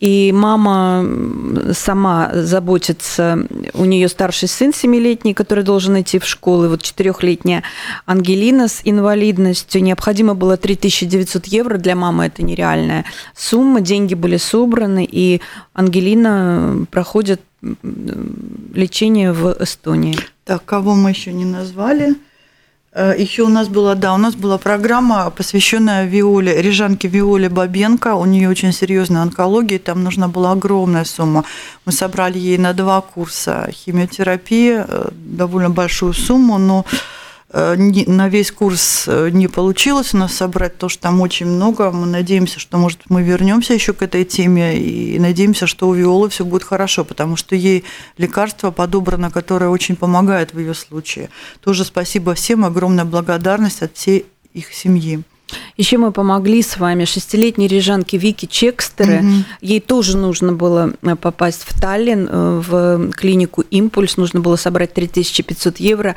И 0.00 0.32
мама 0.32 1.06
сама 1.72 2.30
заботится, 2.34 3.46
у 3.72 3.84
нее 3.84 4.08
старший 4.08 4.48
сын 4.48 4.72
семилетний, 4.72 5.34
который 5.34 5.64
должен 5.64 6.00
идти 6.00 6.18
в 6.18 6.26
школу, 6.26 6.66
и 6.66 6.68
вот 6.68 6.82
четырехлетняя 6.82 7.62
Ангелина 8.06 8.68
с 8.68 8.80
инвалидностью. 8.84 9.82
Необходимо 9.82 10.34
было 10.34 10.56
3900 10.56 11.46
евро, 11.46 11.78
для 11.78 11.96
мамы 11.96 12.26
это 12.26 12.42
нереальная 12.42 13.04
сумма, 13.34 13.80
деньги 13.80 14.14
были 14.14 14.36
собраны, 14.36 15.08
и 15.10 15.40
Ангелина 15.72 16.86
проходит 16.90 17.40
лечение 18.74 19.32
в 19.32 19.56
Эстонии. 19.60 20.18
Так, 20.44 20.64
кого 20.64 20.94
мы 20.94 21.10
еще 21.10 21.32
не 21.32 21.46
назвали? 21.46 22.14
Э, 22.94 23.14
Еще 23.18 23.42
у 23.42 23.48
нас 23.48 23.68
была, 23.68 23.94
да, 23.94 24.14
у 24.14 24.16
нас 24.16 24.34
была 24.34 24.56
программа, 24.58 25.30
посвященная 25.30 26.06
Виоле, 26.06 26.62
рижанке 26.62 27.08
Виоле 27.08 27.48
Бабенко. 27.48 28.14
У 28.14 28.24
нее 28.24 28.48
очень 28.48 28.72
серьезная 28.72 29.22
онкология, 29.22 29.78
там 29.78 30.04
нужна 30.04 30.28
была 30.28 30.52
огромная 30.52 31.04
сумма. 31.04 31.44
Мы 31.86 31.92
собрали 31.92 32.38
ей 32.38 32.58
на 32.58 32.72
два 32.72 33.00
курса 33.00 33.68
химиотерапии, 33.72 34.84
э, 34.86 35.08
довольно 35.12 35.70
большую 35.70 36.12
сумму, 36.12 36.58
но 36.58 36.84
на 37.54 38.28
весь 38.28 38.50
курс 38.50 39.04
э, 39.06 39.28
не 39.30 39.46
получилось 39.46 40.12
у 40.12 40.16
нас 40.16 40.34
собрать, 40.34 40.76
то, 40.76 40.88
что 40.88 41.02
там 41.04 41.20
очень 41.20 41.46
много. 41.46 41.92
Мы 41.92 42.06
надеемся, 42.06 42.58
что, 42.58 42.78
может, 42.78 43.02
мы 43.08 43.22
вернемся 43.22 43.74
еще 43.74 43.92
к 43.92 44.02
этой 44.02 44.24
теме 44.24 44.76
и 44.76 45.18
надеемся, 45.20 45.68
что 45.68 45.88
у 45.88 45.94
Виолы 45.94 46.28
все 46.30 46.44
будет 46.44 46.64
хорошо, 46.64 47.04
потому 47.04 47.36
что 47.36 47.54
ей 47.54 47.84
лекарство 48.18 48.72
подобрано, 48.72 49.30
которое 49.30 49.68
очень 49.68 49.94
помогает 49.94 50.52
в 50.52 50.58
ее 50.58 50.74
случае. 50.74 51.30
Тоже 51.60 51.84
спасибо 51.84 52.34
всем, 52.34 52.64
огромная 52.64 53.04
благодарность 53.04 53.82
от 53.82 53.96
всей 53.96 54.26
их 54.52 54.74
семьи. 54.74 55.22
Еще 55.76 55.98
мы 55.98 56.12
помогли 56.12 56.62
с 56.62 56.76
вами 56.76 57.04
шестилетней 57.04 57.66
рижанке 57.66 58.16
Вики 58.16 58.46
Чекстере. 58.46 59.18
Угу. 59.18 59.44
Ей 59.60 59.80
тоже 59.80 60.16
нужно 60.16 60.52
было 60.52 60.92
э, 61.02 61.16
попасть 61.16 61.64
в 61.64 61.78
Таллин, 61.78 62.28
э, 62.30 62.62
в 62.64 63.10
клинику 63.12 63.62
«Импульс». 63.70 64.16
Нужно 64.16 64.40
было 64.40 64.56
собрать 64.56 64.94
3500 64.94 65.78
евро. 65.78 66.14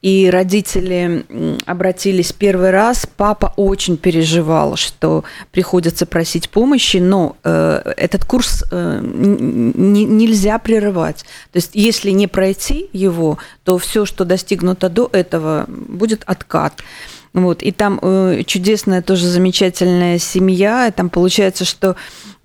И 0.00 0.30
родители 0.30 1.24
обратились 1.66 2.32
первый 2.32 2.70
раз. 2.70 3.06
Папа 3.16 3.52
очень 3.56 3.96
переживал, 3.96 4.76
что 4.76 5.24
приходится 5.50 6.06
просить 6.06 6.50
помощи, 6.50 6.98
но 6.98 7.36
э, 7.42 7.94
этот 7.96 8.24
курс 8.24 8.62
э, 8.70 9.00
нельзя 9.02 10.58
прерывать. 10.58 11.24
То 11.52 11.56
есть, 11.56 11.70
если 11.74 12.10
не 12.10 12.28
пройти 12.28 12.88
его, 12.92 13.38
то 13.64 13.76
все, 13.78 14.06
что 14.06 14.24
достигнуто 14.24 14.88
до 14.88 15.08
этого, 15.12 15.64
будет 15.68 16.22
откат. 16.26 16.80
Вот, 17.32 17.62
и 17.62 17.72
там 17.72 17.98
э, 18.00 18.42
чудесная 18.46 19.02
тоже 19.02 19.26
замечательная 19.26 20.18
семья. 20.18 20.88
И 20.88 20.90
там 20.90 21.10
получается, 21.10 21.64
что 21.64 21.96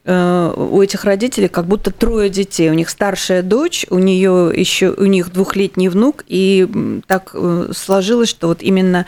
э, 0.03 0.53
у 0.55 0.81
этих 0.81 1.05
родителей 1.05 1.47
как 1.47 1.65
будто 1.65 1.91
трое 1.91 2.29
детей. 2.29 2.69
У 2.69 2.73
них 2.73 2.89
старшая 2.89 3.41
дочь, 3.41 3.85
у 3.89 3.99
нее 3.99 4.51
еще 4.53 4.89
у 4.91 5.05
них 5.05 5.31
двухлетний 5.31 5.87
внук, 5.87 6.23
и 6.27 6.67
так 7.07 7.31
э, 7.33 7.71
сложилось, 7.75 8.29
что 8.29 8.47
вот 8.47 8.61
именно 8.61 9.05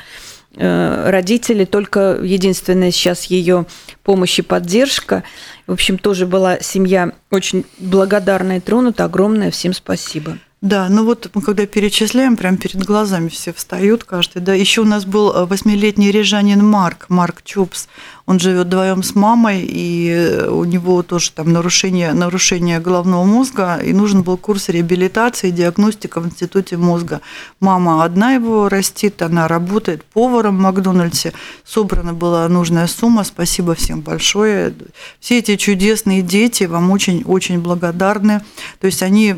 родители 0.57 1.65
только 1.65 2.17
единственная 2.23 2.89
сейчас 2.89 3.26
ее 3.26 3.65
помощь 4.03 4.39
и 4.39 4.41
поддержка. 4.41 5.23
В 5.67 5.73
общем, 5.73 5.97
тоже 5.97 6.26
была 6.26 6.61
семья 6.61 7.11
очень 7.30 7.65
благодарная 7.78 8.59
и 8.59 8.61
тронута. 8.61 9.03
Огромное 9.03 9.51
всем 9.51 9.73
спасибо. 9.73 10.38
Да, 10.66 10.88
ну 10.89 11.05
вот 11.05 11.30
мы 11.36 11.43
когда 11.43 11.68
перечисляем, 11.68 12.36
прям 12.36 12.57
перед 12.57 12.84
глазами 12.84 13.30
все 13.30 13.53
встают 13.53 14.03
каждый. 14.03 14.41
Да, 14.41 14.55
еще 14.55 14.82
у 14.82 14.86
нас 14.86 15.05
был 15.05 15.32
э, 15.32 15.45
восьмилетний 15.45 16.09
рижанин 16.09 16.66
Марк, 16.66 17.05
Марк 17.09 17.43
Чупс. 17.43 17.88
Он 18.26 18.39
живет 18.39 18.66
вдвоем 18.66 19.03
с 19.03 19.13
мамой, 19.13 19.61
и 19.61 20.09
э, 20.09 20.49
у 20.49 20.63
него 20.63 21.03
тоже 21.03 21.30
там 21.34 21.53
нарушение, 21.53 22.13
нарушение 22.13 22.80
головного 22.80 23.26
мозга, 23.26 23.76
и 23.76 23.93
нужен 23.93 24.24
был 24.24 24.38
курс 24.38 24.70
реабилитации 24.70 25.51
диагностика 25.51 26.20
в 26.20 26.26
Институте 26.26 26.78
мозга. 26.78 27.22
Мама 27.59 28.03
одна 28.03 28.32
его 28.32 28.68
растит, 28.68 29.22
она 29.22 29.47
работает 29.47 30.03
поваром 30.03 30.57
в 30.57 30.61
Макдональдсе. 30.61 31.34
Собрана 31.63 32.16
была 32.16 32.47
нужная 32.47 32.88
сумма, 32.88 33.24
спасибо 33.24 33.76
всем 33.76 34.01
большое. 34.01 34.74
Все 35.20 35.38
эти 35.38 35.57
чудесные 35.57 36.24
дети 36.24 36.63
вам 36.63 36.89
очень-очень 36.89 37.59
благодарны. 37.59 38.41
То 38.80 38.88
есть 38.88 39.03
они 39.03 39.36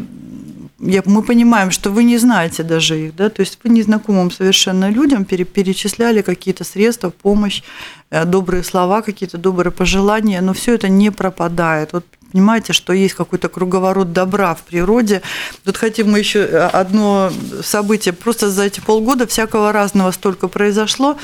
я, 0.79 1.01
мы 1.05 1.23
понимаем, 1.23 1.71
что 1.71 1.89
вы 1.89 2.03
не 2.03 2.17
знаете 2.17 2.63
даже 2.63 2.99
их, 2.99 3.15
да, 3.15 3.29
то 3.29 3.39
есть 3.41 3.59
вы 3.63 3.71
незнакомым 3.71 4.29
совершенно 4.29 4.89
людям 4.89 5.25
перечисляли 5.25 6.21
какие-то 6.21 6.63
средства, 6.63 7.09
помощь, 7.09 7.63
э, 8.11 8.25
добрые 8.25 8.63
слова, 8.63 9.01
какие-то 9.01 9.37
добрые 9.37 9.71
пожелания, 9.71 10.41
но 10.41 10.53
все 10.53 10.75
это 10.75 10.87
не 10.87 11.11
пропадает. 11.11 11.93
Вот 11.93 12.05
понимаете, 12.31 12.73
что 12.73 12.93
есть 12.93 13.15
какой-то 13.15 13.49
круговорот 13.49 14.13
добра 14.13 14.53
в 14.53 14.61
природе. 14.63 15.21
Тут 15.63 15.77
хотим 15.77 16.11
мы 16.11 16.19
еще 16.19 16.39
э, 16.39 16.67
одно 16.67 17.31
событие. 17.63 18.13
Просто 18.13 18.49
за 18.49 18.63
эти 18.63 18.79
полгода 18.79 19.25
всякого 19.25 19.71
разного 19.71 20.11
столько 20.11 20.47
произошло 20.47 21.17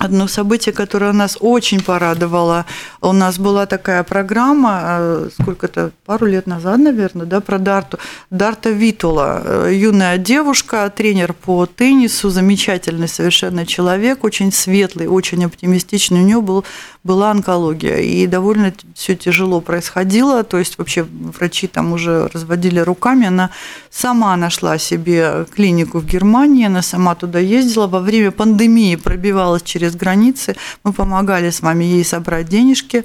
одно 0.00 0.28
событие, 0.28 0.72
которое 0.72 1.12
нас 1.12 1.36
очень 1.40 1.82
порадовало. 1.82 2.64
У 3.02 3.12
нас 3.12 3.38
была 3.38 3.66
такая 3.66 4.02
программа, 4.02 4.80
э, 4.82 5.28
сколько-то, 5.38 5.90
пару 6.06 6.26
лет 6.26 6.46
назад, 6.46 6.78
наверное, 6.78 7.26
да, 7.26 7.40
про 7.40 7.58
Дарту. 7.58 7.98
Дарта 8.30 8.70
Витула, 8.70 9.42
э, 9.44 9.74
юная 9.74 10.16
девушка, 10.16 10.90
тренер 10.96 11.34
по 11.34 11.66
теннису, 11.66 12.30
замечательный 12.30 13.08
совершенно 13.08 13.66
человек, 13.66 14.24
очень 14.24 14.52
светлый, 14.52 15.06
очень 15.06 15.44
оптимистичный. 15.44 16.20
У 16.20 16.24
нее 16.24 16.40
был, 16.40 16.64
была 17.02 17.30
онкология, 17.30 17.98
и 17.98 18.26
довольно 18.26 18.72
все 18.94 19.16
тяжело 19.16 19.60
происходило, 19.60 20.42
то 20.44 20.58
есть 20.58 20.76
вообще 20.76 21.02
врачи 21.02 21.66
там 21.66 21.92
уже 21.92 22.28
разводили 22.28 22.80
руками. 22.80 23.26
Она 23.26 23.50
сама 23.90 24.36
нашла 24.36 24.76
себе 24.78 25.46
клинику 25.54 26.00
в 26.00 26.04
Германии, 26.04 26.66
она 26.66 26.82
сама 26.82 27.14
туда 27.14 27.38
ездила, 27.38 27.86
во 27.86 28.00
время 28.00 28.30
пандемии 28.30 28.96
пробивалась 28.96 29.62
через 29.62 29.96
границы. 29.96 30.56
Мы 30.84 30.92
помогали 30.92 31.50
с 31.50 31.60
вами 31.60 31.84
ей 31.84 32.04
собрать 32.04 32.48
денежки 32.48 33.04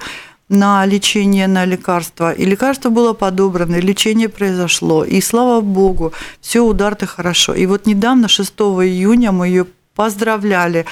на 0.49 0.85
лечение, 0.85 1.47
на 1.47 1.65
лекарства. 1.65 2.31
И 2.33 2.45
лекарство 2.45 2.89
было 2.89 3.13
подобрано, 3.13 3.75
и 3.75 3.81
лечение 3.81 4.29
произошло. 4.29 5.03
И 5.03 5.21
слава 5.21 5.61
богу, 5.61 6.13
все 6.41 6.59
у 6.61 6.73
Дарты 6.73 7.07
хорошо. 7.07 7.53
И 7.53 7.65
вот 7.65 7.87
недавно, 7.87 8.27
6 8.27 8.51
июня, 8.59 9.31
мы 9.31 9.47
ее 9.47 9.65
поздравляли 9.95 10.85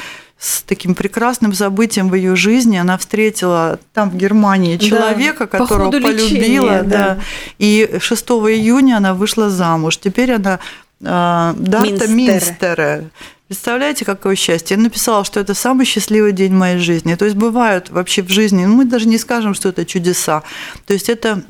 с 0.43 0.61
таким 0.61 0.93
прекрасным 0.93 1.53
событием 1.53 2.09
в 2.09 2.15
ее 2.15 2.35
жизни. 2.35 2.75
Она 2.75 2.97
встретила 2.97 3.79
там 3.93 4.09
в 4.09 4.17
Германии 4.17 4.77
человека, 4.77 5.47
да, 5.49 5.57
которого 5.57 5.89
по 5.89 6.01
полюбила. 6.01 6.11
Лечения, 6.11 6.83
да. 6.83 7.15
Да. 7.15 7.19
И 7.59 7.97
6 7.97 8.23
июня 8.23 8.97
она 8.97 9.13
вышла 9.13 9.49
замуж. 9.49 9.97
Теперь 9.97 10.33
она 10.33 10.59
э, 10.99 11.53
Дарта. 11.57 12.07
Минстере. 12.07 13.09
Представляете, 13.47 14.03
какое 14.03 14.35
счастье? 14.35 14.75
Я 14.75 14.83
написала, 14.83 15.23
что 15.23 15.39
это 15.39 15.53
самый 15.53 15.85
счастливый 15.85 16.33
день 16.33 16.53
моей 16.53 16.77
жизни. 16.77 17.15
То 17.15 17.23
есть 17.23 17.37
бывают 17.37 17.89
вообще 17.89 18.21
в 18.21 18.29
жизни, 18.29 18.65
ну, 18.65 18.75
мы 18.75 18.85
даже 18.85 19.07
не 19.07 19.17
скажем, 19.17 19.53
что 19.53 19.69
это 19.69 19.85
чудеса. 19.85 20.43
То 20.85 20.93
есть 20.93 21.07
это 21.07 21.43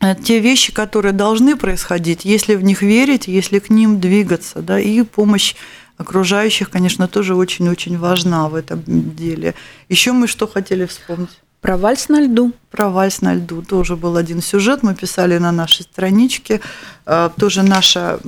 э, 0.00 0.14
те 0.24 0.38
вещи, 0.38 0.72
которые 0.72 1.12
должны 1.12 1.54
происходить, 1.56 2.24
если 2.24 2.54
в 2.54 2.64
них 2.64 2.80
верить, 2.80 3.28
если 3.28 3.58
к 3.58 3.68
ним 3.68 4.00
двигаться, 4.00 4.62
да, 4.62 4.80
и 4.80 5.02
помощь 5.02 5.54
окружающих, 5.98 6.70
конечно, 6.70 7.08
тоже 7.08 7.34
очень-очень 7.34 7.98
важна 7.98 8.48
в 8.48 8.54
этом 8.54 8.82
деле. 8.86 9.54
Еще 9.88 10.12
мы 10.12 10.26
что 10.26 10.46
хотели 10.46 10.86
вспомнить? 10.86 11.40
Про 11.60 11.76
вальс 11.76 12.08
на 12.08 12.20
льду. 12.20 12.52
Про 12.70 12.88
вальс 12.88 13.20
на 13.20 13.34
льду 13.34 13.62
тоже 13.62 13.94
был 13.94 14.16
один 14.16 14.42
сюжет, 14.42 14.82
мы 14.82 14.96
писали 14.96 15.38
на 15.38 15.52
нашей 15.52 15.82
страничке. 15.82 16.60
А, 17.06 17.28
тоже 17.38 17.62
наша, 17.62 18.18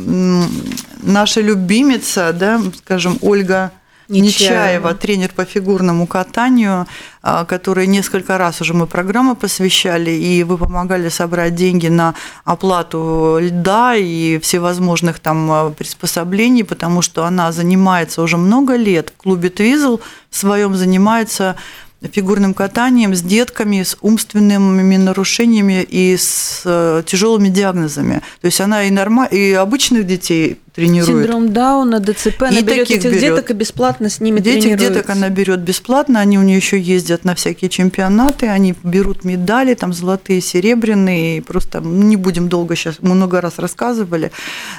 наша 1.03 1.41
любимица, 1.41 2.33
да, 2.33 2.63
скажем, 2.79 3.19
Ольга 3.23 3.73
Нечаева, 4.09 4.95
тренер 4.95 5.31
по 5.35 5.45
фигурному 5.45 6.07
катанию, 6.07 6.87
а, 7.23 7.45
который 7.45 7.87
несколько 7.87 8.37
раз 8.39 8.61
уже 8.61 8.75
мы 8.75 8.87
программы 8.87 9.35
посвящали, 9.35 10.11
и 10.11 10.43
вы 10.43 10.59
помогали 10.59 11.09
собрать 11.09 11.55
деньги 11.55 11.89
на 11.89 12.15
оплату 12.45 13.39
льда 13.41 13.95
и 13.97 14.39
всевозможных 14.39 15.21
там 15.21 15.51
а, 15.51 15.71
приспособлений, 15.71 16.65
потому 16.65 17.03
что 17.03 17.25
она 17.25 17.51
занимается 17.53 18.23
уже 18.23 18.37
много 18.37 18.77
лет 18.77 19.11
в 19.11 19.23
клубе 19.23 19.49
Твизл 19.49 20.01
в 20.31 20.37
своем 20.37 20.75
занимается 20.75 21.57
фигурным 22.03 22.55
катанием 22.55 23.15
с 23.15 23.23
детками 23.23 23.83
с 23.83 23.97
умственными 24.01 24.97
нарушениями 24.97 25.83
и 25.83 26.17
с 26.17 26.63
э, 26.65 27.03
тяжелыми 27.07 27.49
диагнозами. 27.49 28.21
То 28.41 28.47
есть 28.47 28.61
она 28.61 28.85
и, 28.85 28.91
норма... 28.91 29.27
и 29.27 29.53
обычных 29.53 30.07
детей 30.07 30.59
тренирует. 30.75 31.25
Синдром 31.25 31.53
Дауна, 31.53 32.01
ДЦП, 32.01 32.43
она 32.43 32.59
и 32.59 32.63
берет 32.63 32.91
этих 32.91 33.05
берет. 33.05 33.21
деток 33.21 33.51
и 33.51 33.55
бесплатно 33.55 34.11
с 34.11 34.21
ними 34.21 34.41
Этих 34.41 34.63
тренируется. 34.63 34.89
деток 34.89 35.11
она 35.11 35.29
берет 35.29 35.61
бесплатно, 35.61 36.21
они 36.21 36.39
у 36.39 36.43
нее 36.43 36.57
еще 36.57 36.81
ездят 36.81 37.25
на 37.25 37.35
всякие 37.35 37.69
чемпионаты, 37.69 38.49
они 38.49 38.75
берут 38.83 39.25
медали, 39.25 39.75
там 39.75 39.93
золотые, 39.93 40.41
серебряные, 40.41 41.43
просто 41.43 41.81
не 41.81 42.17
будем 42.17 42.49
долго 42.49 42.75
сейчас, 42.75 43.01
много 43.01 43.41
раз 43.41 43.59
рассказывали, 43.59 44.33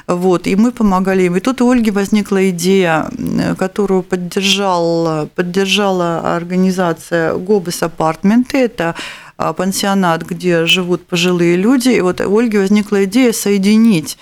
вот, 0.06 0.48
и 0.48 0.56
мы 0.56 0.72
помогали 0.72 1.24
им. 1.24 1.38
И 1.38 1.40
тут 1.40 1.62
у 1.62 1.70
Ольги 1.72 1.92
возникла 1.92 2.50
идея, 2.50 3.10
которую 3.58 4.04
поддержала, 4.04 5.30
поддержала 5.34 6.36
организация 6.36 7.36
Гобес 7.36 7.82
Апартменты, 7.84 8.58
это 8.58 8.96
а, 9.38 9.54
пансионат, 9.54 10.24
где 10.24 10.66
живут 10.66 11.06
пожилые 11.08 11.56
люди, 11.56 11.90
и 11.90 12.02
вот 12.02 12.20
у 12.20 12.38
Ольги 12.38 12.58
возникла 12.58 13.06
идея 13.06 13.32
соединить 13.32 14.18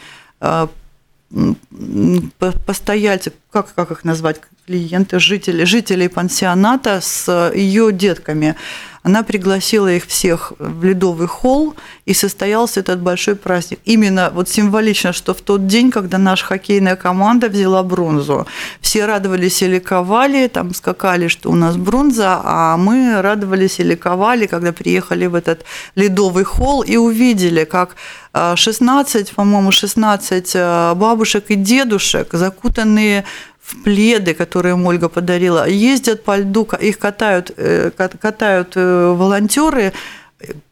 постояльцы, 2.66 3.34
как, 3.52 3.74
как 3.74 3.92
их 3.92 4.04
назвать, 4.04 4.42
клиенты, 4.66 5.20
жители, 5.20 5.66
жителей 5.66 6.07
пансионата 6.07 6.99
с 7.01 7.51
ее 7.53 7.91
детками. 7.91 8.55
Она 9.03 9.24
пригласила 9.24 9.91
их 9.91 10.05
всех 10.05 10.53
в 10.59 10.84
ледовый 10.86 11.28
холл, 11.28 11.76
и 12.05 12.14
состоялся 12.14 12.80
этот 12.80 13.01
большой 13.01 13.36
праздник. 13.36 13.80
Именно 13.84 14.32
вот 14.34 14.47
символично, 14.47 15.11
что 15.11 15.34
в 15.34 15.41
тот 15.41 15.68
день, 15.68 15.91
когда 15.91 16.18
наша 16.18 16.45
хоккейная 16.45 16.95
команда 16.95 17.49
взяла 17.49 17.84
бронзу, 17.84 18.47
все 18.80 19.05
радовались 19.05 19.61
и 19.61 19.68
ликовали, 19.68 20.47
там 20.47 20.74
скакали, 20.74 21.28
что 21.28 21.51
у 21.51 21.55
нас 21.55 21.76
бронза, 21.76 22.39
а 22.43 22.78
мы 22.78 23.22
радовались 23.22 23.80
и 23.80 23.84
ликовали, 23.84 24.45
когда 24.47 24.72
приехали 24.72 25.26
в 25.26 25.36
этот 25.36 25.66
ледовый 25.95 26.45
холл 26.45 26.82
и 26.82 26.95
увидели, 26.95 27.66
как 27.66 27.95
16, 28.34 29.32
э, 29.32 29.36
по-моему, 29.36 29.72
16 29.72 30.51
э, 30.55 30.93
бабушек 30.95 31.45
и 31.49 31.55
дедушек, 31.55 32.30
закутанные 32.32 33.26
в 33.64 33.84
пледы, 33.84 34.34
которые 34.34 34.74
им 34.74 34.86
Ольга 34.86 35.09
подарила, 35.09 35.68
ездят 35.68 36.24
по 36.24 36.38
льду, 36.38 36.68
их 36.80 36.99
катают, 36.99 37.51
э, 37.55 37.91
катают 37.91 38.76
волонтеры 38.76 39.93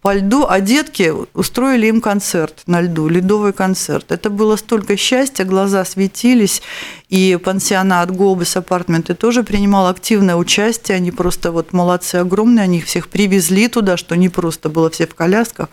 по 0.01 0.13
льду, 0.13 0.45
а 0.47 0.59
детки 0.59 1.13
устроили 1.33 1.87
им 1.87 2.01
концерт 2.01 2.63
на 2.65 2.81
льду, 2.81 3.07
ледовый 3.07 3.53
концерт. 3.53 4.11
Это 4.11 4.29
было 4.29 4.55
столько 4.55 4.97
счастья, 4.97 5.45
глаза 5.45 5.85
светились, 5.85 6.61
и 7.09 7.39
пансионат 7.43 8.11
Голбис 8.11 8.57
Апартменты 8.57 9.13
тоже 9.13 9.43
принимал 9.43 9.87
активное 9.87 10.35
участие, 10.35 10.97
они 10.97 11.11
просто 11.11 11.51
вот 11.51 11.73
молодцы 11.73 12.15
огромные, 12.15 12.63
они 12.63 12.79
их 12.79 12.85
всех 12.85 13.07
привезли 13.07 13.67
туда, 13.67 13.97
что 13.97 14.15
не 14.15 14.29
просто 14.29 14.69
было 14.69 14.89
все 14.89 15.07
в 15.07 15.15
колясках. 15.15 15.69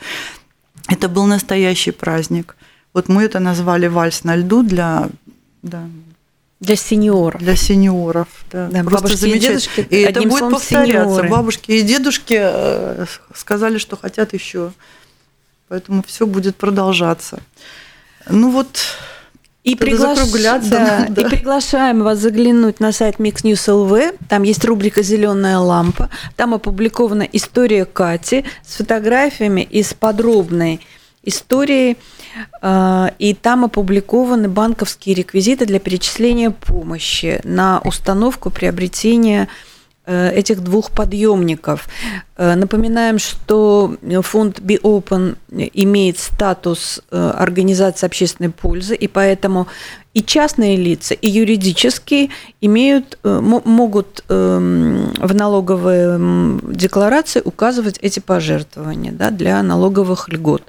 Это 0.88 1.08
был 1.08 1.26
настоящий 1.26 1.90
праздник. 1.90 2.56
Вот 2.94 3.08
мы 3.08 3.24
это 3.24 3.40
назвали 3.40 3.88
вальс 3.88 4.24
на 4.24 4.36
льду 4.36 4.62
для, 4.62 5.08
да, 5.62 5.88
для 6.60 6.74
сеньоров. 6.74 7.40
Для 7.40 7.54
сеньоров, 7.54 8.28
да. 8.50 8.68
да 8.68 8.82
Просто 8.82 9.08
бабушки 9.08 9.26
и 9.26 9.38
дедушки. 9.38 9.86
И 9.88 9.96
это 9.96 10.22
будет 10.22 10.50
повторяться. 10.50 11.04
Сеньоры. 11.04 11.28
Бабушки 11.28 11.70
и 11.70 11.82
дедушки 11.82 12.36
э, 12.40 13.06
сказали, 13.34 13.78
что 13.78 13.96
хотят 13.96 14.32
еще. 14.32 14.72
Поэтому 15.68 16.02
все 16.04 16.26
будет 16.26 16.56
продолжаться. 16.56 17.40
Ну 18.28 18.50
вот 18.50 18.68
И, 19.62 19.76
пригла... 19.76 20.16
да, 20.16 21.06
да. 21.08 21.22
и 21.22 21.28
приглашаем 21.28 22.02
вас 22.02 22.18
заглянуть 22.18 22.80
на 22.80 22.90
сайт 22.90 23.16
Mix 23.16 23.42
News 23.44 23.68
LV. 23.68 24.18
Там 24.28 24.42
есть 24.42 24.64
рубрика 24.64 25.02
«Зеленая 25.02 25.58
лампа». 25.58 26.10
Там 26.34 26.54
опубликована 26.54 27.22
история 27.32 27.84
Кати 27.84 28.44
с 28.66 28.76
фотографиями 28.76 29.60
и 29.60 29.82
с 29.84 29.94
подробной 29.94 30.80
историей. 31.22 31.96
А, 32.60 33.12
и 33.18 33.34
там 33.34 33.64
опубликованы 33.64 34.48
банковские 34.48 35.14
реквизиты 35.14 35.66
для 35.66 35.78
перечисления 35.78 36.50
помощи 36.50 37.40
на 37.44 37.80
установку 37.84 38.50
приобретения 38.50 39.48
Э, 40.10 40.30
этих 40.30 40.62
двух 40.64 40.90
подъемников. 40.90 41.86
Э, 42.38 42.54
напоминаем, 42.54 43.18
что 43.18 43.94
фонд 44.22 44.58
Be 44.58 44.80
Open 44.80 45.36
имеет 45.74 46.18
статус 46.18 47.02
э, 47.10 47.32
организации 47.36 48.06
общественной 48.06 48.48
пользы, 48.48 48.94
и 48.94 49.06
поэтому 49.06 49.66
и 50.14 50.22
частные 50.22 50.76
лица, 50.76 51.12
и 51.12 51.28
юридические 51.28 52.30
имеют, 52.62 53.18
могут 53.22 54.24
эм, 54.30 55.12
в 55.20 55.34
налоговой 55.34 56.58
декларации 56.74 57.42
указывать 57.44 57.98
эти 58.00 58.18
пожертвования 58.18 59.12
да, 59.12 59.30
для 59.30 59.62
налоговых 59.62 60.30
льгот. 60.30 60.62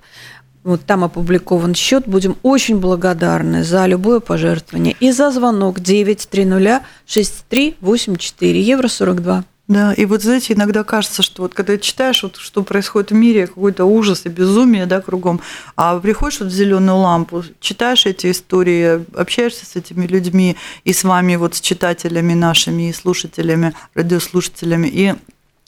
Вот 0.70 0.86
там 0.86 1.03
опубликован 1.03 1.74
счет. 1.74 2.03
Будем 2.05 2.38
очень 2.43 2.78
благодарны 2.78 3.63
за 3.63 3.88
любое 3.88 4.20
пожертвование 4.20 4.95
и 4.99 5.11
за 5.11 5.32
звонок 5.32 5.80
930 5.80 6.84
6384 7.07 8.61
евро 8.61 8.88
42. 8.88 9.45
Да, 9.67 9.93
и 9.93 10.05
вот 10.05 10.22
знаете, 10.22 10.53
иногда 10.53 10.84
кажется, 10.84 11.24
что 11.24 11.41
вот 11.41 11.55
когда 11.55 11.80
читаешь, 11.80 12.22
вот, 12.22 12.36
что 12.38 12.61
происходит 12.61 13.09
в 13.09 13.15
мире, 13.15 13.47
какой-то 13.47 13.86
ужас 13.86 14.28
и 14.28 14.30
безумие, 14.30 14.86
да, 14.86 15.01
кругом, 15.01 15.41
а 15.76 15.99
приходишь 15.99 16.39
вот 16.39 16.49
в 16.49 16.53
зеленую 16.53 16.99
лампу, 16.99 17.43
читаешь 17.59 18.05
эти 18.05 18.30
истории, 18.30 19.03
общаешься 19.20 19.65
с 19.65 19.76
этими 19.76 20.05
людьми 20.05 20.55
и 20.84 20.93
с 20.93 21.03
вами, 21.03 21.36
вот 21.36 21.55
с 21.55 21.61
читателями 21.61 22.36
нашими, 22.36 22.89
и 22.89 22.93
слушателями, 22.93 23.74
радиослушателями, 23.95 24.88
и 24.88 25.15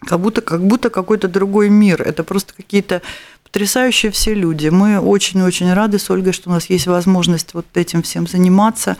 как 0.05 0.19
будто, 0.19 0.41
как 0.41 0.65
будто 0.65 0.89
какой-то 0.89 1.27
другой 1.27 1.69
мир. 1.69 2.01
Это 2.01 2.23
просто 2.23 2.53
какие-то 2.53 3.01
потрясающие 3.51 4.11
все 4.13 4.33
люди. 4.33 4.69
Мы 4.69 4.99
очень-очень 4.99 5.73
рады 5.73 5.99
с 5.99 6.09
Ольгой, 6.09 6.31
что 6.31 6.49
у 6.49 6.53
нас 6.53 6.69
есть 6.69 6.87
возможность 6.87 7.53
вот 7.53 7.65
этим 7.73 8.01
всем 8.01 8.25
заниматься. 8.25 8.95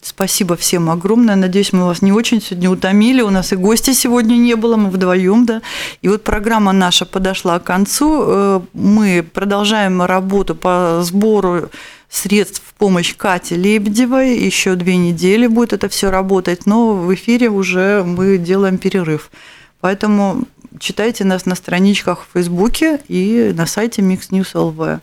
Спасибо 0.00 0.56
всем 0.56 0.88
огромное. 0.88 1.34
Надеюсь, 1.34 1.72
мы 1.72 1.84
вас 1.84 2.00
не 2.00 2.12
очень 2.12 2.40
сегодня 2.40 2.70
утомили. 2.70 3.22
У 3.22 3.30
нас 3.30 3.52
и 3.52 3.56
гостя 3.56 3.92
сегодня 3.92 4.36
не 4.36 4.54
было, 4.54 4.76
мы 4.76 4.90
вдвоем, 4.90 5.46
да. 5.46 5.62
И 6.00 6.08
вот 6.08 6.22
программа 6.22 6.70
наша 6.70 7.06
подошла 7.06 7.58
к 7.58 7.64
концу. 7.64 8.22
Э, 8.24 8.60
мы 8.72 9.26
продолжаем 9.34 10.00
работу 10.00 10.54
по 10.54 11.00
сбору 11.02 11.68
средств 12.08 12.62
в 12.64 12.74
помощь 12.74 13.16
Кате 13.16 13.56
Лебедевой. 13.56 14.38
Еще 14.38 14.76
две 14.76 14.96
недели 14.96 15.48
будет 15.48 15.72
это 15.72 15.88
все 15.88 16.12
работать, 16.12 16.66
но 16.66 16.94
в 16.94 17.12
эфире 17.14 17.50
уже 17.50 18.04
мы 18.04 18.38
делаем 18.38 18.78
перерыв. 18.78 19.32
Поэтому 19.80 20.44
читайте 20.78 21.24
нас 21.24 21.46
на 21.46 21.54
страничках 21.54 22.24
в 22.24 22.32
Фейсбуке 22.32 23.00
и 23.08 23.52
на 23.54 23.66
сайте 23.66 24.02
Mix 24.02 24.30
News 24.30 24.52
LV. 24.54 25.00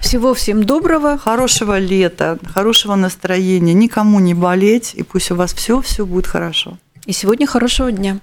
Всего 0.00 0.34
всем 0.34 0.64
доброго. 0.64 1.16
Хорошего 1.18 1.78
лета, 1.78 2.38
хорошего 2.44 2.94
настроения, 2.94 3.74
никому 3.74 4.20
не 4.20 4.34
болеть, 4.34 4.92
и 4.94 5.02
пусть 5.02 5.30
у 5.30 5.36
вас 5.36 5.54
все, 5.54 5.80
все 5.80 6.04
будет 6.04 6.26
хорошо. 6.26 6.78
И 7.06 7.12
сегодня 7.12 7.46
хорошего 7.46 7.92
дня. 7.92 8.18